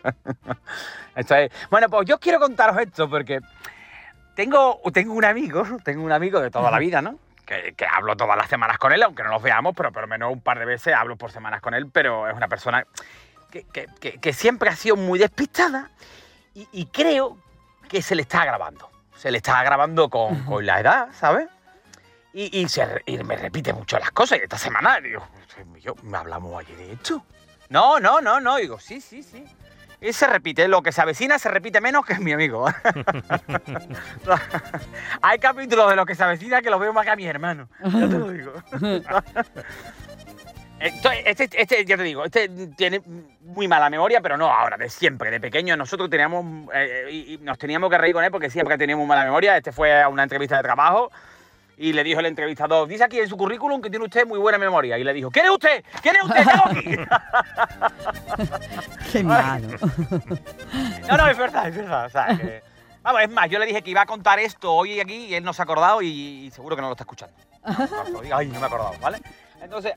esto 1.15 1.35
es. 1.35 1.51
Bueno, 1.69 1.87
pues 1.89 2.05
yo 2.07 2.19
quiero 2.19 2.39
contaros 2.39 2.77
esto 2.79 3.09
porque 3.09 3.39
tengo, 4.35 4.79
tengo 4.93 5.13
un 5.13 5.25
amigo, 5.25 5.63
tengo 5.83 6.03
un 6.03 6.11
amigo 6.11 6.39
de 6.39 6.49
toda 6.51 6.71
la 6.71 6.79
vida, 6.79 7.01
¿no? 7.01 7.17
Que, 7.45 7.73
que 7.75 7.85
hablo 7.85 8.15
todas 8.15 8.37
las 8.37 8.47
semanas 8.49 8.77
con 8.77 8.93
él, 8.93 9.03
aunque 9.03 9.21
no 9.23 9.29
nos 9.29 9.41
veamos, 9.41 9.75
pero 9.75 9.91
por 9.91 10.03
lo 10.03 10.07
menos 10.07 10.31
un 10.31 10.41
par 10.41 10.59
de 10.59 10.65
veces 10.65 10.93
hablo 10.93 11.17
por 11.17 11.31
semanas 11.31 11.61
con 11.61 11.73
él, 11.73 11.89
pero 11.91 12.27
es 12.29 12.35
una 12.35 12.47
persona 12.47 12.85
que, 13.51 13.65
que- 13.65 14.17
que- 14.19 14.33
siempre 14.33 14.69
ha 14.69 14.75
sido 14.75 14.95
muy 14.95 15.19
despistada 15.19 15.91
y, 16.53 16.67
y 16.71 16.85
creo 16.85 17.37
que 17.89 18.01
se 18.01 18.15
le 18.15 18.21
está 18.23 18.41
agravando. 18.43 18.89
Se 19.17 19.29
le 19.29 19.37
está 19.37 19.59
agravando 19.59 20.09
con, 20.09 20.43
con 20.45 20.65
la 20.65 20.79
edad, 20.79 21.09
¿sabes? 21.13 21.47
Y, 22.33 22.59
y 22.61 22.67
se 22.69 23.03
y 23.05 23.17
me 23.19 23.35
repite 23.35 23.73
mucho 23.73 23.99
las 23.99 24.11
cosas. 24.11 24.39
Y 24.39 24.43
esta 24.43 24.57
semana 24.57 24.99
digo, 24.99 25.25
yo, 25.79 25.93
¿me 26.01 26.17
hablamos 26.17 26.59
ayer 26.59 26.75
de 26.77 26.93
esto? 26.93 27.23
No, 27.69 27.99
no, 27.99 28.21
no, 28.21 28.39
no. 28.39 28.55
Digo, 28.55 28.79
sí, 28.79 28.99
sí, 29.01 29.21
sí. 29.21 29.45
Y 30.03 30.11
se 30.11 30.27
repite, 30.27 30.67
lo 30.67 30.83
que 30.83 30.91
se 30.91 31.01
avecina 31.01 31.39
se 31.39 31.49
repite 31.49 31.79
menos 31.79 32.05
que 32.05 32.19
mi 32.19 32.33
amigo. 32.33 32.67
Hay 35.21 35.39
capítulos 35.39 35.89
de 35.89 35.95
lo 35.95 36.05
que 36.05 36.13
se 36.13 36.23
avecina 36.23 36.61
que 36.61 36.69
los 36.69 36.79
veo 36.79 36.91
más 36.91 37.05
que 37.05 37.11
a 37.11 37.15
mis 37.15 37.27
hermanos. 37.27 37.69
Ya 37.81 38.09
te 38.09 38.19
lo 38.19 38.29
digo. 38.29 38.51
Este, 40.79 41.61
este, 41.61 41.85
ya 41.85 41.95
te 41.95 42.03
digo, 42.03 42.25
este 42.25 42.49
tiene 42.75 43.01
muy 43.39 43.69
mala 43.69 43.89
memoria, 43.89 44.19
pero 44.19 44.35
no 44.35 44.51
ahora, 44.51 44.75
de 44.75 44.89
siempre, 44.89 45.31
de 45.31 45.39
pequeño. 45.39 45.77
Nosotros 45.77 46.09
teníamos, 46.09 46.67
eh, 46.73 47.07
y 47.09 47.39
nos 47.41 47.57
teníamos 47.57 47.89
que 47.89 47.97
reír 47.97 48.13
con 48.13 48.21
él 48.21 48.31
porque 48.31 48.49
siempre 48.49 48.77
teníamos 48.77 49.07
mala 49.07 49.23
memoria. 49.23 49.55
Este 49.55 49.71
fue 49.71 50.01
a 50.01 50.09
una 50.09 50.23
entrevista 50.23 50.57
de 50.57 50.63
trabajo 50.63 51.09
y 51.77 51.93
le 51.93 52.03
dijo 52.03 52.19
el 52.19 52.25
entrevistador, 52.27 52.87
dice 52.87 53.03
aquí 53.03 53.19
en 53.19 53.27
su 53.27 53.35
currículum 53.37 53.81
que 53.81 53.89
tiene 53.89 54.05
usted 54.05 54.25
muy 54.27 54.37
buena 54.39 54.57
memoria. 54.57 54.97
Y 54.97 55.03
le 55.03 55.13
dijo, 55.13 55.29
¿quién 55.31 55.45
es 55.45 55.51
usted? 55.51 55.83
¿Quién 56.01 56.15
es 56.17 56.23
usted? 56.23 56.43
¿Qué 56.43 56.51
hago 56.51 56.69
aquí? 56.69 56.95
Qué 59.11 59.23
malo. 59.23 59.67
No, 61.07 61.17
no, 61.17 61.27
es 61.27 61.37
verdad, 61.37 61.67
es 61.67 61.75
verdad. 61.75 62.05
O 62.05 62.09
sea, 62.09 62.27
que- 62.37 62.63
Vamos, 63.03 63.21
es 63.21 63.29
más, 63.29 63.49
yo 63.49 63.59
le 63.59 63.65
dije 63.65 63.81
que 63.81 63.91
iba 63.91 64.01
a 64.01 64.05
contar 64.05 64.39
esto 64.39 64.71
hoy 64.73 65.01
aquí 65.01 65.25
y 65.25 65.35
él 65.35 65.43
no 65.43 65.51
se 65.51 65.61
ha 65.61 65.65
acordado 65.65 66.01
y, 66.01 66.07
y 66.45 66.51
seguro 66.51 66.77
que 66.77 66.81
no 66.81 66.87
lo 66.87 66.93
está 66.93 67.03
escuchando. 67.03 67.35
No, 67.65 68.09
no, 68.11 68.21
diga, 68.21 68.37
Ay, 68.37 68.47
no 68.47 68.53
me 68.55 68.61
he 68.61 68.65
acordado, 68.65 68.93
¿vale? 69.01 69.21
Entonces, 69.61 69.93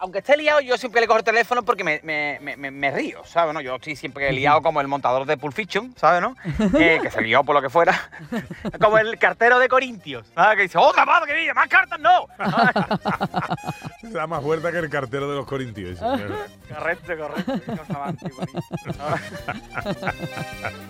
aunque 0.00 0.18
esté 0.18 0.36
liado, 0.36 0.60
yo 0.60 0.76
siempre 0.78 1.00
le 1.00 1.06
cojo 1.06 1.18
el 1.18 1.24
teléfono 1.24 1.62
porque 1.64 1.82
me, 1.84 2.00
me- 2.04 2.38
me- 2.56 2.70
me- 2.70 2.90
río, 2.90 3.22
¿sabes? 3.24 3.52
No, 3.54 3.60
yo 3.60 3.74
estoy 3.76 3.96
siempre 3.96 4.32
liado 4.32 4.62
como 4.62 4.80
el 4.80 4.88
montador 4.88 5.26
de 5.26 5.36
Pulp 5.36 5.54
Fiction, 5.54 5.94
¿sabes? 5.96 6.20
No? 6.22 6.34
Eh, 6.78 6.98
que 7.02 7.10
se 7.10 7.20
lió 7.20 7.42
por 7.44 7.54
lo 7.54 7.62
que 7.62 7.68
fuera. 7.70 8.10
como 8.80 8.98
el 8.98 9.18
cartero 9.18 9.58
de 9.58 9.68
Corintios, 9.68 10.26
¿sabes? 10.34 10.56
Que 10.56 10.62
dice, 10.62 10.78
¡otra 10.78 11.04
más 11.04 11.24
que! 11.26 11.52
¡Más 11.54 11.68
cartas 11.68 11.98
no! 12.00 12.26
Da 14.02 14.26
más 14.26 14.42
vuelta 14.42 14.70
que 14.72 14.78
el 14.78 14.88
cartero 14.88 15.28
de 15.28 15.36
los 15.36 15.46
corintios. 15.46 15.98
Correcto, 15.98 17.12
correcto. 17.18 17.52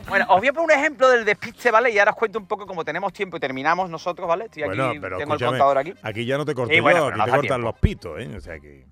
Bueno, 0.09 0.27
os 0.29 0.39
voy 0.39 0.49
a 0.49 0.53
poner 0.53 0.65
un 0.65 0.71
ejemplo 0.83 1.09
del 1.09 1.25
despiste, 1.25 1.71
¿vale? 1.71 1.91
Y 1.91 1.99
ahora 1.99 2.13
os 2.13 2.17
cuento 2.17 2.39
un 2.39 2.47
poco 2.47 2.67
como 2.67 2.85
tenemos 2.85 3.13
tiempo 3.13 3.37
y 3.37 3.41
terminamos 3.41 3.91
nosotros, 3.91 4.29
¿vale? 4.29 4.45
Estoy 4.47 4.63
aquí, 4.65 4.77
bueno, 4.77 4.93
pero 5.01 5.19
tengo 5.19 5.35
el 5.35 5.41
contador 5.45 5.79
aquí. 5.79 5.95
aquí 6.03 6.25
ya 6.27 6.37
no 6.37 6.45
te 6.45 6.55
corto 6.55 6.73
Sí, 6.73 6.81
bueno, 6.81 7.01
yo, 7.01 7.07
aquí 7.09 7.19
no 7.19 7.25
te 7.25 7.31
cortan 7.31 7.43
tiempo. 7.49 7.67
los 7.67 7.79
pitos, 7.79 8.21
¿eh? 8.21 8.37
O 8.37 8.41
sea 8.41 8.59
que... 8.61 8.87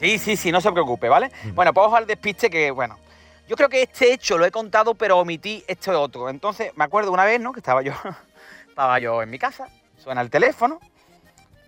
Sí, 0.00 0.18
sí, 0.18 0.34
sí, 0.34 0.50
no 0.50 0.62
se 0.62 0.72
preocupe, 0.72 1.10
¿vale? 1.10 1.30
Bueno, 1.52 1.74
pues 1.74 1.92
al 1.92 2.06
despiste 2.06 2.48
que, 2.48 2.70
bueno, 2.70 2.98
yo 3.46 3.54
creo 3.54 3.68
que 3.68 3.82
este 3.82 4.14
hecho 4.14 4.38
lo 4.38 4.46
he 4.46 4.50
contado, 4.50 4.94
pero 4.94 5.18
omití 5.18 5.62
este 5.68 5.90
otro. 5.90 6.30
Entonces, 6.30 6.72
me 6.74 6.84
acuerdo 6.84 7.12
una 7.12 7.26
vez, 7.26 7.38
¿no? 7.38 7.52
Que 7.52 7.60
estaba 7.60 7.82
yo, 7.82 7.92
estaba 8.68 8.98
yo 8.98 9.22
en 9.22 9.28
mi 9.28 9.38
casa, 9.38 9.68
suena 9.98 10.22
el 10.22 10.30
teléfono 10.30 10.80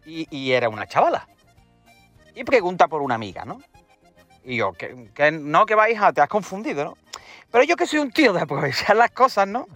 y, 0.06 0.26
y 0.34 0.52
era 0.52 0.70
una 0.70 0.86
chavala. 0.86 1.28
Y 2.34 2.42
pregunta 2.44 2.88
por 2.88 3.02
una 3.02 3.16
amiga, 3.16 3.44
¿no? 3.44 3.60
Y 4.44 4.56
yo, 4.56 4.72
que, 4.72 5.10
que 5.14 5.30
no, 5.30 5.66
que 5.66 5.74
va, 5.74 5.90
hija, 5.90 6.10
te 6.14 6.22
has 6.22 6.28
confundido, 6.28 6.84
¿no? 6.84 6.96
Pero 7.50 7.64
yo 7.64 7.76
que 7.76 7.86
soy 7.86 7.98
un 7.98 8.10
tío 8.10 8.32
de 8.32 8.40
aprovechar 8.40 8.96
las 8.96 9.10
cosas, 9.10 9.46
¿no? 9.46 9.66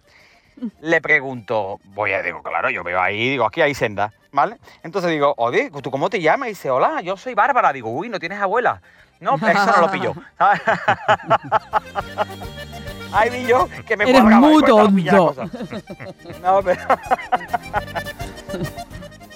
Le 0.80 1.02
pregunto, 1.02 1.78
voy 1.84 2.12
a, 2.12 2.22
digo, 2.22 2.42
claro, 2.42 2.70
yo 2.70 2.82
veo 2.82 3.02
ahí, 3.02 3.28
digo, 3.28 3.44
aquí 3.44 3.60
hay 3.60 3.74
senda, 3.74 4.14
¿vale? 4.36 4.58
Entonces 4.84 5.10
digo, 5.10 5.34
oye, 5.38 5.72
¿tú 5.82 5.90
cómo 5.90 6.08
te 6.08 6.20
llamas? 6.20 6.46
Y 6.46 6.50
dice, 6.50 6.70
hola, 6.70 7.00
yo 7.00 7.16
soy 7.16 7.34
Bárbara. 7.34 7.72
Digo, 7.72 7.90
uy, 7.90 8.08
¿no 8.08 8.20
tienes 8.20 8.40
abuela? 8.40 8.80
No, 9.18 9.34
eso 9.36 9.66
no 9.72 9.80
lo 9.80 9.90
pillo. 9.90 10.14
Ahí 13.12 13.30
vi 13.30 13.46
yo 13.46 13.68
que 13.86 13.96
me 13.96 14.08
Eres 14.08 14.22
muy 14.22 14.62
pillar 14.62 15.16
tonto. 15.16 15.34
No, 16.42 16.62
pero... 16.62 16.80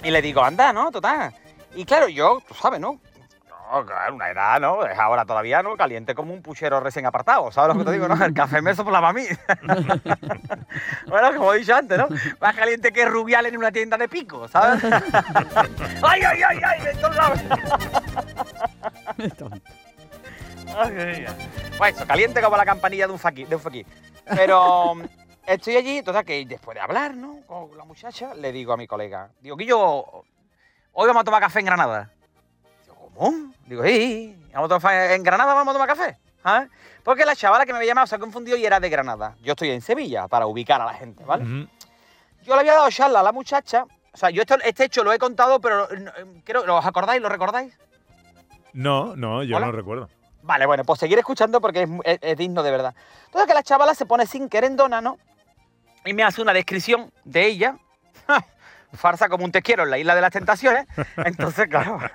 Y 0.02 0.10
le 0.10 0.22
digo, 0.22 0.42
anda, 0.42 0.72
¿no? 0.72 0.90
Total. 0.90 1.34
Y 1.74 1.84
claro, 1.84 2.08
yo, 2.08 2.40
tú 2.48 2.54
sabes, 2.54 2.80
¿no? 2.80 2.98
No, 3.70 3.86
claro, 3.86 4.14
una 4.14 4.30
edad, 4.30 4.60
¿no? 4.60 4.84
Es 4.84 4.98
ahora 4.98 5.24
todavía, 5.24 5.62
¿no? 5.62 5.76
Caliente 5.76 6.14
como 6.14 6.34
un 6.34 6.42
puchero 6.42 6.80
recién 6.80 7.06
apartado, 7.06 7.52
¿sabes 7.52 7.76
lo 7.76 7.78
que 7.78 7.86
te 7.86 7.92
digo, 7.92 8.08
no? 8.08 8.24
El 8.24 8.34
café 8.34 8.60
me 8.60 8.74
soplaba 8.74 9.10
a 9.10 9.12
mí. 9.12 9.22
bueno, 11.06 11.36
como 11.36 11.54
he 11.54 11.58
dicho 11.58 11.76
antes, 11.76 11.96
¿no? 11.96 12.08
Más 12.40 12.56
caliente 12.56 12.90
que 12.90 13.04
rubial 13.04 13.46
en 13.46 13.56
una 13.56 13.70
tienda 13.70 13.96
de 13.96 14.08
pico, 14.08 14.48
¿sabes? 14.48 14.82
¡Ay, 16.02 16.22
ay, 16.22 16.42
ay, 16.42 16.60
ay! 16.64 16.80
De 16.80 16.94
todos 16.94 17.16
lados. 17.16 17.40
Pues 21.78 21.96
eso, 21.96 22.06
caliente 22.06 22.40
como 22.40 22.56
la 22.56 22.64
campanilla 22.64 23.06
de 23.06 23.12
un 23.12 23.18
faqui, 23.18 23.44
de 23.44 23.56
un 23.56 23.60
faqui. 23.60 23.84
Pero 24.24 24.94
estoy 25.44 25.76
allí, 25.76 25.98
entonces 25.98 26.24
que 26.24 26.46
después 26.46 26.76
de 26.76 26.80
hablar, 26.80 27.16
¿no? 27.16 27.40
Con 27.46 27.76
la 27.76 27.84
muchacha, 27.84 28.34
le 28.34 28.52
digo 28.52 28.72
a 28.72 28.76
mi 28.76 28.86
colega, 28.86 29.30
digo, 29.40 29.56
que 29.56 29.66
yo 29.66 30.22
hoy 30.92 31.06
vamos 31.08 31.22
a 31.22 31.24
tomar 31.24 31.40
café 31.40 31.58
en 31.58 31.66
Granada. 31.66 32.12
Digo, 33.20 33.32
¿cómo? 33.32 33.52
Digo, 33.66 33.84
sí, 33.84 34.36
vamos 34.52 34.70
a 34.70 34.78
tomar 34.78 34.94
en 35.12 35.22
Granada 35.22 35.54
vamos 35.54 35.72
a 35.72 35.78
tomar 35.78 35.88
café. 35.88 36.16
¿sabes? 36.42 36.70
Porque 37.04 37.24
la 37.26 37.36
chavala 37.36 37.66
que 37.66 37.72
me 37.72 37.78
había 37.78 37.88
llamado 37.90 38.06
se 38.06 38.14
ha 38.14 38.18
confundido 38.18 38.56
y 38.56 38.64
era 38.64 38.80
de 38.80 38.88
Granada. 38.88 39.36
Yo 39.42 39.52
estoy 39.52 39.70
en 39.70 39.80
Sevilla 39.82 40.26
para 40.28 40.46
ubicar 40.46 40.80
a 40.80 40.86
la 40.86 40.94
gente, 40.94 41.24
¿vale? 41.24 41.44
Yo 42.44 42.54
le 42.54 42.60
había 42.60 42.74
dado 42.74 42.90
charla 42.90 43.20
a 43.20 43.22
la 43.22 43.32
muchacha. 43.32 43.84
O 44.12 44.16
sea, 44.16 44.30
yo 44.30 44.40
esto- 44.42 44.56
este 44.64 44.84
hecho 44.84 45.04
lo 45.04 45.12
he 45.12 45.18
contado, 45.18 45.60
pero 45.60 45.86
no, 45.98 46.10
eh, 46.10 46.42
creo, 46.44 46.62
¿os 46.76 46.84
acordáis? 46.86 47.20
¿Lo 47.22 47.28
recordáis? 47.28 47.72
No, 48.72 49.14
no, 49.16 49.42
yo 49.42 49.56
¿Hola? 49.56 49.66
no 49.66 49.72
recuerdo. 49.72 50.08
Vale, 50.42 50.64
bueno, 50.66 50.84
pues 50.84 50.98
seguir 51.00 51.18
escuchando 51.18 51.60
porque 51.60 51.82
es- 52.04 52.18
es 52.22 52.36
digno 52.38 52.62
de 52.62 52.70
verdad. 52.70 52.94
Entonces 53.26 53.46
que 53.46 53.54
la 53.54 53.62
chavala 53.62 53.94
se 53.94 54.06
pone 54.06 54.26
sin 54.26 54.48
querendona, 54.48 55.00
¿no? 55.00 55.18
Y 56.04 56.14
me 56.14 56.22
hace 56.22 56.40
una 56.40 56.52
descripción 56.54 57.12
de 57.24 57.46
ella. 57.46 57.76
Farsa 58.92 59.28
como 59.28 59.44
un 59.44 59.52
te 59.52 59.62
quiero 59.62 59.84
en 59.84 59.90
la 59.90 59.98
isla 59.98 60.14
de 60.14 60.20
las 60.20 60.32
tentaciones. 60.32 60.86
Entonces, 61.24 61.68
claro. 61.68 61.98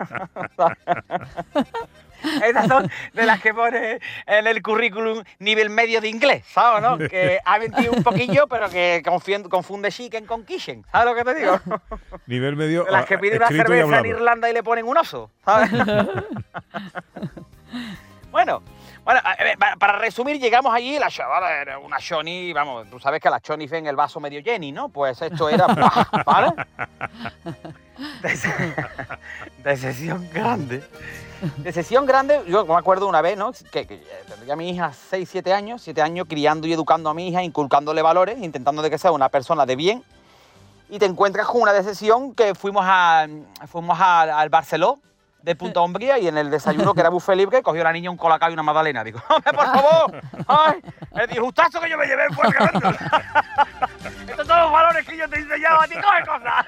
Esas 2.44 2.68
son 2.68 2.90
de 3.14 3.26
las 3.26 3.42
que 3.42 3.54
pone 3.54 4.00
en 4.26 4.48
el 4.48 4.62
currículum 4.62 5.24
nivel 5.40 5.70
medio 5.70 6.02
de 6.02 6.10
inglés, 6.10 6.44
¿sabes? 6.48 6.82
No? 6.82 6.98
Que 6.98 7.40
ha 7.46 7.60
mentido 7.60 7.94
un 7.94 8.04
poquillo, 8.04 8.48
pero 8.48 8.70
que 8.70 9.04
confunde, 9.04 9.92
chicken 9.92 10.26
con 10.26 10.44
kitchen. 10.44 10.84
¿Sabes 10.92 11.08
lo 11.08 11.16
que 11.16 11.24
te 11.24 11.40
digo? 11.40 11.60
Nivel 12.26 12.56
medio. 12.56 12.86
De 12.86 12.92
las 12.92 13.04
ah, 13.04 13.06
que 13.06 13.20
piden 13.20 13.38
una 13.38 13.46
escrito 13.46 13.74
y 13.74 13.78
cerveza 13.78 14.00
en. 14.00 14.06
Irlanda 14.08 14.50
y 14.50 14.54
le 14.54 14.64
ponen 14.64 14.88
un 14.88 14.98
oso, 14.98 15.30
¿sabes? 15.44 15.70
bueno, 18.32 18.64
bueno, 19.06 19.22
para 19.80 19.98
resumir, 20.00 20.40
llegamos 20.40 20.74
allí, 20.74 21.00
la 21.00 21.10
chavala 21.10 21.62
era 21.62 21.80
una 21.80 21.98
Shoni, 22.00 22.52
vamos, 22.52 22.90
tú 22.90 23.00
sabes 23.00 23.22
que 23.22 23.30
las 23.30 23.42
Shoni 23.42 23.68
ven 23.68 23.88
el 23.88 23.96
vaso 23.96 24.20
medio 24.20 24.42
Jenny, 24.44 24.72
¿no? 24.72 24.90
Pues 24.90 25.22
esto 25.22 25.48
era, 25.48 25.68
¿vale? 26.26 26.54
De, 28.22 28.36
se- 28.36 28.76
de 29.64 29.78
sesión 29.78 30.28
grande. 30.34 30.84
De 31.58 31.72
sesión 31.72 32.06
grande, 32.06 32.42
yo 32.48 32.66
me 32.66 32.74
acuerdo 32.76 33.08
una 33.08 33.22
vez, 33.22 33.38
¿no? 33.38 33.52
Que, 33.72 33.86
que 33.86 33.98
tendría 34.28 34.54
a 34.54 34.58
mi 34.58 34.70
hija 34.72 34.92
6, 35.10 35.30
7 35.32 35.54
años, 35.54 35.82
7 35.84 36.02
años 36.02 36.26
criando 36.28 36.66
y 36.68 36.74
educando 36.74 37.10
a 37.10 37.14
mi 37.14 37.28
hija, 37.30 37.44
inculcándole 37.44 38.02
valores, 38.02 38.40
intentando 38.42 38.82
de 38.82 38.90
que 38.90 38.98
sea 38.98 39.12
una 39.12 39.30
persona 39.30 39.66
de 39.66 39.76
bien 39.76 40.04
y 40.90 40.98
te 41.00 41.06
encuentras 41.06 41.48
con 41.48 41.62
una 41.62 41.74
decisión 41.74 42.34
que 42.34 42.56
fuimos, 42.56 42.84
a, 42.88 43.28
fuimos 43.68 44.00
a- 44.00 44.40
al 44.40 44.50
Barceló 44.50 45.00
de 45.46 45.56
Punta 45.56 45.80
Umbría 45.82 46.18
y 46.18 46.28
en 46.28 46.40
el 46.40 46.50
desayuno, 46.50 46.96
que 46.96 47.02
era 47.02 47.10
buffet 47.10 47.36
libre, 47.38 47.62
cogió 47.62 47.84
la 47.84 47.94
niña 47.94 48.10
un 48.10 48.18
colacao 48.18 48.50
y 48.50 48.54
una 48.54 48.64
magdalena. 48.64 49.04
Digo, 49.04 49.22
¡hombre, 49.30 49.54
por 49.54 49.66
favor! 49.66 50.22
¡Ay! 50.48 50.82
El 51.16 51.28
disgustazo 51.28 51.80
que 51.80 51.90
yo 51.90 51.98
me 52.00 52.08
llevé 52.08 52.28
fue. 52.34 52.48
Estos 54.28 54.48
son 54.48 54.60
los 54.60 54.72
valores 54.72 55.06
que 55.08 55.16
yo 55.16 55.30
te 55.30 55.36
he 55.36 55.40
enseñado 55.42 55.82
a 55.82 55.88
ti, 55.88 55.94
coge 56.02 56.26
cosas. 56.26 56.66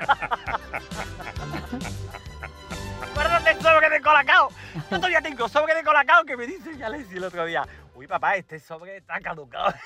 Acuérdate 3.12 3.54
del 3.56 3.64
sobre 3.64 3.90
de 3.90 4.02
colacao. 4.02 4.50
Yo 4.92 4.98
todavía 4.98 5.22
tengo 5.22 5.50
sobre 5.50 5.74
de 5.74 5.84
colacao 5.84 6.24
que 6.24 6.38
me 6.38 6.46
dice 6.46 6.78
ya 6.78 6.86
el 6.86 7.24
otro 7.24 7.46
día. 7.46 7.64
Uy, 7.96 8.06
papá, 8.06 8.36
este 8.36 8.60
sobre 8.60 8.98
está 8.98 9.20
caducado. 9.20 9.74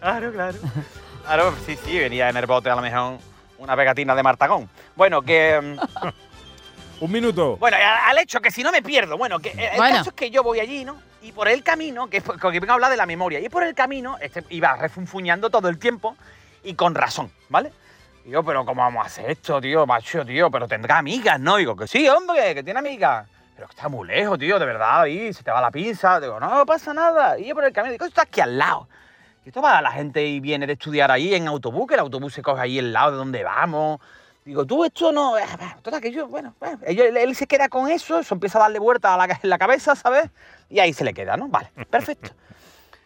Claro, 0.00 0.32
claro. 0.32 0.58
Claro, 1.24 1.54
sí, 1.66 1.76
sí, 1.84 1.98
venía 1.98 2.30
en 2.30 2.36
el 2.36 2.46
bote 2.46 2.70
a 2.70 2.74
lo 2.74 2.80
mejor 2.80 3.18
una 3.58 3.76
pegatina 3.76 4.14
de 4.14 4.22
Martagón. 4.22 4.70
Bueno, 4.96 5.20
que. 5.20 5.76
Un 7.00 7.10
minuto. 7.10 7.56
Bueno, 7.56 7.76
al 8.06 8.18
hecho 8.18 8.40
que 8.40 8.50
si 8.50 8.62
no 8.62 8.70
me 8.70 8.82
pierdo, 8.82 9.16
bueno, 9.16 9.38
que 9.38 9.48
eh, 9.50 9.70
el 9.72 9.76
Bueno. 9.78 9.96
caso 9.96 10.10
es 10.10 10.16
que 10.16 10.30
yo 10.30 10.42
voy 10.42 10.60
allí, 10.60 10.84
¿no? 10.84 11.00
Y 11.22 11.32
por 11.32 11.48
el 11.48 11.62
camino, 11.62 12.08
que, 12.08 12.20
que 12.20 12.60
vengo 12.60 12.70
a 12.70 12.74
hablar 12.74 12.90
de 12.90 12.96
la 12.96 13.06
memoria, 13.06 13.40
y 13.40 13.48
por 13.48 13.62
el 13.62 13.74
camino 13.74 14.16
este, 14.20 14.44
iba 14.50 14.76
refunfuñando 14.76 15.50
todo 15.50 15.68
el 15.68 15.78
tiempo 15.78 16.16
y 16.62 16.74
con 16.74 16.94
razón, 16.94 17.30
¿vale? 17.48 17.72
Y 18.26 18.30
yo, 18.30 18.42
pero 18.44 18.64
¿cómo 18.66 18.82
vamos 18.82 19.02
a 19.04 19.06
hacer 19.06 19.30
esto, 19.30 19.60
tío, 19.60 19.86
macho, 19.86 20.24
tío? 20.26 20.50
Pero 20.50 20.68
tendrá 20.68 20.98
amigas, 20.98 21.40
¿no? 21.40 21.56
Digo, 21.56 21.74
que 21.74 21.86
sí, 21.86 22.06
hombre, 22.08 22.54
que 22.54 22.62
tiene 22.62 22.78
amigas. 22.78 23.26
Pero 23.56 23.66
que 23.68 23.74
está 23.74 23.88
muy 23.88 24.06
lejos, 24.06 24.38
tío, 24.38 24.58
de 24.58 24.66
verdad, 24.66 25.02
ahí 25.02 25.32
se 25.32 25.42
te 25.42 25.50
va 25.50 25.60
la 25.60 25.70
pinza. 25.70 26.20
Digo, 26.20 26.38
no, 26.38 26.54
no 26.54 26.66
pasa 26.66 26.92
nada. 26.92 27.38
Y 27.38 27.46
yo 27.46 27.54
por 27.54 27.64
el 27.64 27.72
camino, 27.72 27.92
digo, 27.92 28.04
esto 28.04 28.20
está 28.20 28.28
aquí 28.28 28.40
al 28.42 28.58
lado. 28.58 28.88
Y 29.44 29.48
esto 29.48 29.62
va 29.62 29.80
la 29.80 29.90
gente 29.90 30.22
y 30.24 30.38
viene 30.40 30.66
de 30.66 30.74
estudiar 30.74 31.10
ahí 31.10 31.34
en 31.34 31.48
autobús, 31.48 31.86
que 31.88 31.94
el 31.94 32.00
autobús 32.00 32.34
se 32.34 32.42
coge 32.42 32.60
ahí 32.60 32.78
al 32.78 32.92
lado 32.92 33.12
de 33.12 33.16
donde 33.16 33.42
vamos. 33.42 34.00
Digo, 34.44 34.64
tú 34.64 34.84
esto 34.84 35.12
no. 35.12 35.34
Total, 35.82 36.00
que 36.00 36.10
yo, 36.10 36.26
bueno, 36.26 36.54
él, 36.86 37.16
él 37.16 37.36
se 37.36 37.46
queda 37.46 37.68
con 37.68 37.88
eso, 37.90 38.18
eso 38.18 38.34
empieza 38.34 38.58
a 38.58 38.62
darle 38.62 38.78
vuelta 38.78 39.14
a 39.14 39.16
la, 39.16 39.38
en 39.42 39.50
la 39.50 39.58
cabeza, 39.58 39.94
¿sabes? 39.94 40.30
Y 40.68 40.80
ahí 40.80 40.92
se 40.92 41.04
le 41.04 41.12
queda, 41.12 41.36
¿no? 41.36 41.48
Vale, 41.48 41.70
perfecto. 41.90 42.30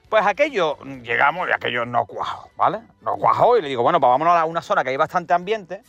Pues 0.09 0.25
aquello, 0.27 0.79
llegamos 1.03 1.49
y 1.49 1.53
aquello 1.53 1.85
no 1.85 2.07
cuajó, 2.07 2.51
¿vale? 2.57 2.83
No 3.01 3.17
cuajó 3.17 3.59
y 3.59 3.63
le 3.63 3.69
digo, 3.69 3.83
bueno, 3.83 3.99
pues 3.99 4.09
vámonos 4.09 4.37
a 4.37 4.45
una 4.45 4.63
zona 4.63 4.85
que 4.85 4.91
hay 4.91 4.97
bastante 4.97 5.35
ambiente. 5.35 5.83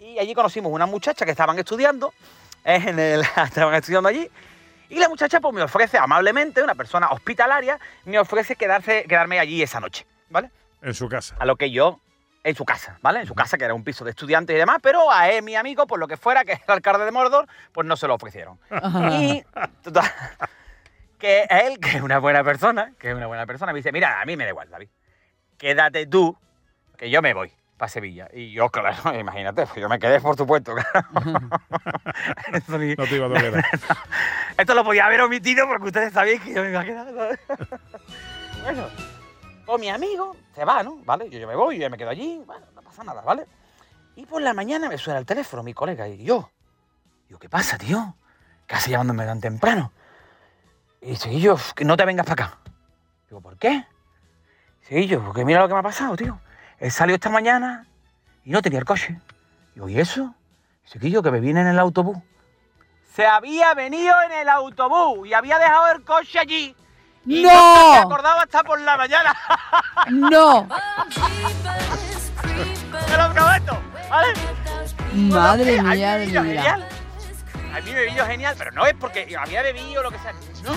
Y 0.00 0.18
allí 0.18 0.34
conocimos 0.34 0.72
una 0.72 0.86
muchacha 0.86 1.24
que 1.24 1.30
estaban 1.30 1.58
estudiando, 1.58 2.12
eh, 2.64 2.82
en 2.86 2.98
el, 2.98 3.20
estaban 3.44 3.74
estudiando 3.74 4.08
allí. 4.08 4.28
Y 4.88 4.96
la 4.96 5.08
muchacha 5.08 5.40
pues 5.40 5.54
me 5.54 5.62
ofrece 5.62 5.98
amablemente, 5.98 6.62
una 6.62 6.74
persona 6.74 7.10
hospitalaria, 7.10 7.78
me 8.04 8.18
ofrece 8.18 8.56
quedarse, 8.56 9.04
quedarme 9.04 9.38
allí 9.38 9.62
esa 9.62 9.80
noche, 9.80 10.06
¿vale? 10.30 10.50
En 10.82 10.94
su 10.94 11.08
casa. 11.08 11.36
A 11.38 11.44
lo 11.44 11.56
que 11.56 11.70
yo, 11.70 12.00
en 12.44 12.54
su 12.54 12.64
casa, 12.64 12.96
¿vale? 13.02 13.20
En 13.20 13.26
su 13.26 13.34
casa, 13.34 13.58
que 13.58 13.64
era 13.64 13.74
un 13.74 13.84
piso 13.84 14.04
de 14.04 14.10
estudiantes 14.10 14.54
y 14.54 14.58
demás, 14.58 14.78
pero 14.82 15.10
a 15.12 15.28
él, 15.28 15.42
mi 15.42 15.54
amigo, 15.56 15.86
por 15.86 15.98
lo 15.98 16.06
que 16.08 16.16
fuera, 16.16 16.44
que 16.44 16.52
es 16.52 16.60
el 16.66 16.70
alcalde 16.74 17.04
de 17.04 17.10
Mordor, 17.10 17.46
pues 17.72 17.86
no 17.86 17.96
se 17.96 18.06
lo 18.06 18.14
ofrecieron. 18.14 18.58
Y, 19.12 19.42
total, 19.82 20.10
que 21.18 21.42
él, 21.50 21.78
que 21.80 21.96
es 21.96 22.02
una 22.02 22.18
buena 22.18 22.42
persona, 22.44 22.92
que 22.98 23.10
es 23.10 23.14
una 23.16 23.26
buena 23.26 23.44
persona, 23.46 23.72
me 23.72 23.78
dice, 23.80 23.92
mira, 23.92 24.20
a 24.20 24.24
mí 24.24 24.36
me 24.36 24.44
da 24.44 24.50
igual, 24.50 24.70
David, 24.70 24.88
quédate 25.58 26.06
tú, 26.06 26.36
que 26.96 27.10
yo 27.10 27.20
me 27.22 27.34
voy 27.34 27.52
para 27.76 27.88
Sevilla. 27.88 28.28
Y 28.32 28.50
yo, 28.52 28.70
claro, 28.70 29.14
imagínate, 29.18 29.66
pues 29.66 29.80
yo 29.80 29.88
me 29.88 29.98
quedé, 29.98 30.20
por 30.20 30.36
supuesto. 30.36 30.74
claro. 30.74 31.08
Esto 32.52 32.78
ni- 32.78 32.94
No 32.94 33.04
te 33.04 33.16
iba 33.16 33.26
a 33.26 33.28
doler. 33.28 33.64
esto 34.58 34.74
lo 34.74 34.82
podía 34.84 35.06
haber 35.06 35.20
omitido 35.20 35.66
porque 35.68 35.86
ustedes 35.86 36.12
sabían 36.12 36.40
que 36.40 36.54
yo 36.54 36.62
me 36.64 36.70
iba 36.70 36.80
a 36.80 36.84
quedar. 36.84 37.38
bueno, 38.64 38.84
pues 39.68 39.80
mi 39.82 39.90
amigo 39.90 40.34
se 40.54 40.64
va, 40.64 40.82
¿no? 40.82 40.96
¿Vale? 41.04 41.28
Yo, 41.28 41.38
yo 41.38 41.46
me 41.46 41.54
voy, 41.54 41.78
yo 41.78 41.90
me 41.90 41.98
quedo 41.98 42.08
allí, 42.08 42.42
bueno, 42.46 42.64
no 42.74 42.80
pasa 42.80 43.04
nada, 43.04 43.20
¿vale? 43.20 43.46
Y 44.16 44.24
por 44.24 44.40
la 44.40 44.54
mañana 44.54 44.88
me 44.88 44.96
suena 44.96 45.18
el 45.18 45.26
teléfono, 45.26 45.62
mi 45.62 45.74
colega, 45.74 46.08
y 46.08 46.24
yo. 46.24 46.50
Digo, 47.28 47.38
¿qué 47.38 47.50
pasa, 47.50 47.76
tío? 47.76 48.14
¿Qué 48.66 48.74
haces 48.74 48.88
llamándome 48.88 49.26
tan 49.26 49.42
temprano? 49.42 49.92
Y 51.02 51.10
dice, 51.10 51.38
yo, 51.38 51.58
que 51.76 51.84
no 51.84 51.98
te 51.98 52.06
vengas 52.06 52.24
para 52.24 52.46
acá. 52.46 52.58
Digo, 53.28 53.42
¿por 53.42 53.58
qué? 53.58 53.84
Sí, 54.88 55.06
yo, 55.06 55.22
porque 55.22 55.44
mira 55.44 55.60
lo 55.60 55.68
que 55.68 55.74
me 55.74 55.80
ha 55.80 55.82
pasado, 55.82 56.16
tío. 56.16 56.40
Él 56.78 56.90
salió 56.90 57.14
esta 57.14 57.28
mañana 57.28 57.86
y 58.46 58.50
no 58.50 58.62
tenía 58.62 58.78
el 58.78 58.86
coche. 58.86 59.20
Digo, 59.74 59.90
¿y 59.90 60.00
eso? 60.00 60.34
Dice, 60.84 61.10
yo, 61.10 61.22
que 61.22 61.30
me 61.30 61.40
viene 61.40 61.60
en 61.60 61.66
el 61.66 61.78
autobús. 61.78 62.16
Se 63.12 63.26
había 63.26 63.74
venido 63.74 64.14
en 64.22 64.32
el 64.32 64.48
autobús 64.48 65.28
y 65.28 65.34
había 65.34 65.58
dejado 65.58 65.92
el 65.92 66.04
coche 66.04 66.38
allí. 66.38 66.74
Y 67.28 67.42
¡No! 67.42 67.50
no 67.50 67.92
se 67.94 67.98
acordaba 68.00 68.42
hasta 68.42 68.62
por 68.64 68.80
la 68.80 68.96
mañana. 68.96 69.36
¡No! 70.08 70.66
Te 73.06 73.16
lo 73.16 73.32
prometo, 73.32 73.78
¿vale? 74.10 74.28
Madre 75.14 75.78
A 75.78 75.82
mí 75.82 75.88
mía 75.96 76.12
me 76.14 76.18
de 76.20 76.26
mi 76.26 76.32
vida. 76.32 76.42
genial. 76.42 76.88
A 77.74 77.80
mí 77.80 77.90
me 77.92 78.04
vino 78.06 78.24
genial, 78.26 78.54
pero 78.56 78.70
no 78.72 78.86
es 78.86 78.94
porque 78.94 79.36
había 79.38 79.62
bebido 79.62 80.00
o 80.00 80.04
lo 80.04 80.10
que 80.10 80.18
sea. 80.18 80.32
No. 80.64 80.72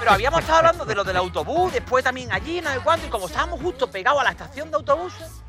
Pero 0.00 0.10
habíamos 0.12 0.40
estado 0.40 0.58
hablando 0.58 0.84
de 0.84 0.94
lo 0.94 1.04
del 1.04 1.16
autobús, 1.16 1.72
después 1.72 2.02
también 2.04 2.32
allí, 2.32 2.60
no 2.60 2.70
sé 2.70 2.80
cuánto, 2.80 3.06
y 3.06 3.10
como 3.10 3.26
estábamos 3.26 3.60
justo 3.60 3.90
pegados 3.90 4.20
a 4.20 4.24
la 4.24 4.30
estación 4.30 4.70
de 4.70 4.76
autobuses, 4.76 5.42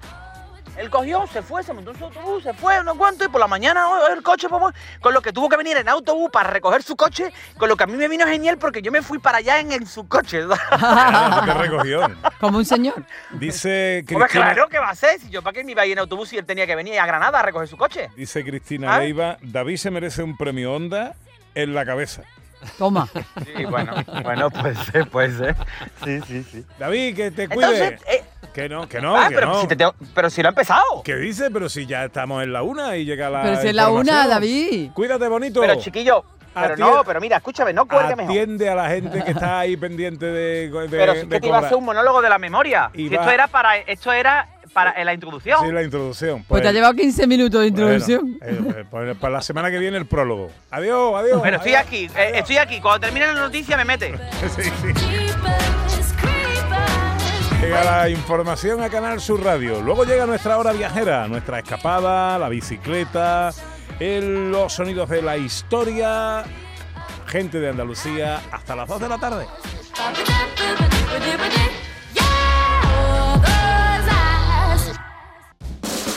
él 0.79 0.89
cogió, 0.89 1.27
se 1.27 1.41
fue, 1.41 1.61
se 1.61 1.73
montó 1.73 1.91
en 1.91 1.97
su 1.97 2.05
autobús, 2.05 2.41
se 2.41 2.53
fue, 2.53 2.81
no 2.85 2.95
cuánto, 2.95 3.25
y 3.25 3.27
por 3.27 3.41
la 3.41 3.47
mañana 3.47 3.89
oh, 3.89 4.13
el 4.13 4.23
coche, 4.23 4.47
pues, 4.47 4.73
con 5.01 5.13
lo 5.13 5.21
que 5.21 5.33
tuvo 5.33 5.49
que 5.49 5.57
venir 5.57 5.75
en 5.75 5.89
autobús 5.89 6.29
para 6.31 6.49
recoger 6.49 6.83
su 6.83 6.95
coche, 6.95 7.33
con 7.57 7.67
lo 7.67 7.75
que 7.75 7.83
a 7.83 7.87
mí 7.87 7.97
me 7.97 8.07
vino 8.07 8.25
genial 8.25 8.57
porque 8.57 8.81
yo 8.81 8.89
me 8.89 9.01
fui 9.01 9.19
para 9.19 9.39
allá 9.39 9.59
en, 9.59 9.73
en 9.73 9.85
su 9.85 10.07
coche. 10.07 10.43
Te 11.45 11.53
recogió. 11.53 12.09
Como 12.39 12.59
un 12.59 12.65
señor. 12.65 13.03
Dice 13.31 14.05
Pues 14.07 14.17
Cristina, 14.23 14.53
claro, 14.53 14.69
¿qué 14.69 14.79
va 14.79 14.87
a 14.87 14.91
hacer? 14.91 15.19
Si 15.19 15.29
yo 15.29 15.41
para 15.41 15.53
qué 15.53 15.65
me 15.65 15.73
iba 15.73 15.81
a 15.81 15.85
ir 15.85 15.93
en 15.93 15.99
autobús 15.99 16.29
si 16.29 16.37
él 16.37 16.45
tenía 16.45 16.65
que 16.65 16.75
venir 16.77 16.97
a 16.97 17.05
Granada 17.05 17.39
a 17.39 17.43
recoger 17.43 17.67
su 17.67 17.75
coche. 17.75 18.09
dice 18.15 18.45
Cristina 18.45 18.95
¿Ah? 18.95 18.99
Leiva, 18.99 19.37
David 19.41 19.75
se 19.75 19.91
merece 19.91 20.23
un 20.23 20.37
premio 20.37 20.73
Onda 20.73 21.13
en 21.55 21.73
la 21.73 21.85
cabeza. 21.85 22.23
Toma. 22.77 23.07
Sí, 23.45 23.65
bueno, 23.65 23.93
bueno, 24.23 24.49
puede 24.49 24.75
ser, 24.75 25.09
puede 25.09 25.37
ser. 25.37 25.55
Sí, 26.03 26.19
sí, 26.27 26.43
sí. 26.43 26.65
David, 26.77 27.15
que 27.15 27.31
te 27.31 27.47
cuide. 27.47 27.67
Entonces, 27.67 28.01
Que 28.53 28.67
no, 28.67 28.87
que 28.89 28.99
no, 29.01 29.15
Ah, 29.15 29.29
que 29.29 29.35
pero, 29.35 29.47
no. 29.47 29.61
si 29.61 29.67
te 29.67 29.75
tengo- 29.75 29.93
pero 30.13 30.29
si 30.29 30.41
lo 30.41 30.49
he 30.49 30.51
empezado. 30.51 31.03
¿Qué 31.03 31.15
dice? 31.15 31.49
Pero 31.51 31.69
si 31.69 31.85
ya 31.85 32.05
estamos 32.05 32.43
en 32.43 32.51
la 32.53 32.63
una 32.63 32.97
y 32.97 33.05
llega 33.05 33.29
la. 33.29 33.43
Pero 33.43 33.61
si 33.61 33.67
es 33.67 33.75
la 33.75 33.89
una, 33.89 33.99
información. 34.01 34.29
David. 34.29 34.89
Cuídate 34.93 35.27
bonito. 35.27 35.61
Pero 35.61 35.75
chiquillo, 35.75 36.23
pero 36.53 36.73
Atiende- 36.73 36.79
no, 36.95 37.03
pero 37.03 37.21
mira, 37.21 37.37
escúchame, 37.37 37.73
no 37.73 37.85
cuelgue 37.87 38.15
mejor. 38.15 38.31
Atiende 38.31 38.69
a 38.69 38.75
la 38.75 38.89
gente 38.89 39.23
que 39.23 39.31
está 39.31 39.59
ahí 39.59 39.77
pendiente 39.77 40.25
de. 40.25 40.69
de 40.69 40.87
Pero 40.89 41.13
si 41.13 41.19
es 41.19 41.29
de 41.29 41.35
que 41.35 41.41
te 41.41 41.47
iba 41.47 41.57
a 41.57 41.59
cobrar. 41.59 41.65
hacer 41.65 41.77
un 41.77 41.85
monólogo 41.85 42.21
de 42.21 42.29
la 42.29 42.39
memoria. 42.39 42.89
Y 42.93 43.07
Si 43.07 43.15
va- 43.15 43.21
esto 43.21 43.31
era 43.33 43.47
para, 43.47 43.77
esto 43.77 44.11
era 44.11 44.47
para 44.73 44.91
en 44.99 45.05
la 45.05 45.13
introducción. 45.13 45.65
Sí, 45.65 45.71
la 45.71 45.81
introducción. 45.83 46.43
Pues 46.47 46.61
te 46.61 46.67
ha 46.67 46.71
llevado 46.71 46.93
15 46.93 47.25
minutos 47.27 47.61
de 47.61 47.67
introducción. 47.67 48.37
Bueno, 48.39 48.69
eh, 48.77 48.85
pues 48.89 49.17
para 49.17 49.33
la 49.33 49.41
semana 49.41 49.71
que 49.71 49.77
viene 49.79 49.97
el 49.97 50.05
prólogo. 50.05 50.49
Adiós, 50.71 51.13
adiós. 51.15 51.39
Pero 51.43 51.57
estoy 51.57 51.73
adiós. 51.75 51.87
aquí, 51.87 52.05
eh, 52.15 52.31
estoy 52.35 52.57
aquí. 52.57 52.79
Cuando 52.81 52.99
termine 53.05 53.27
la 53.27 53.33
noticia 53.33 53.77
me 53.77 53.85
mete. 53.85 54.13
Sí, 54.55 54.63
sí. 54.63 55.68
Llega 57.61 57.83
la 57.83 58.09
información 58.09 58.81
a 58.81 58.89
Canal 58.89 59.19
Sur 59.19 59.43
Radio. 59.43 59.81
Luego 59.81 60.05
llega 60.05 60.25
nuestra 60.25 60.57
hora 60.57 60.71
viajera, 60.71 61.27
nuestra 61.27 61.59
escapada, 61.59 62.39
la 62.39 62.47
bicicleta, 62.47 63.51
los 63.99 64.71
sonidos 64.71 65.09
de 65.09 65.21
la 65.21 65.35
historia, 65.35 66.45
gente 67.27 67.59
de 67.59 67.69
Andalucía, 67.69 68.39
hasta 68.49 68.77
las 68.77 68.87
2 68.87 69.01
de 69.01 69.09
la 69.09 69.17
tarde. 69.17 69.45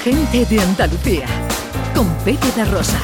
Gente 0.04 0.44
de 0.44 0.60
Andalucía. 0.60 1.26
Con 1.92 2.08
Pepe 2.24 2.52
de 2.52 2.64
Rosa. 2.66 2.98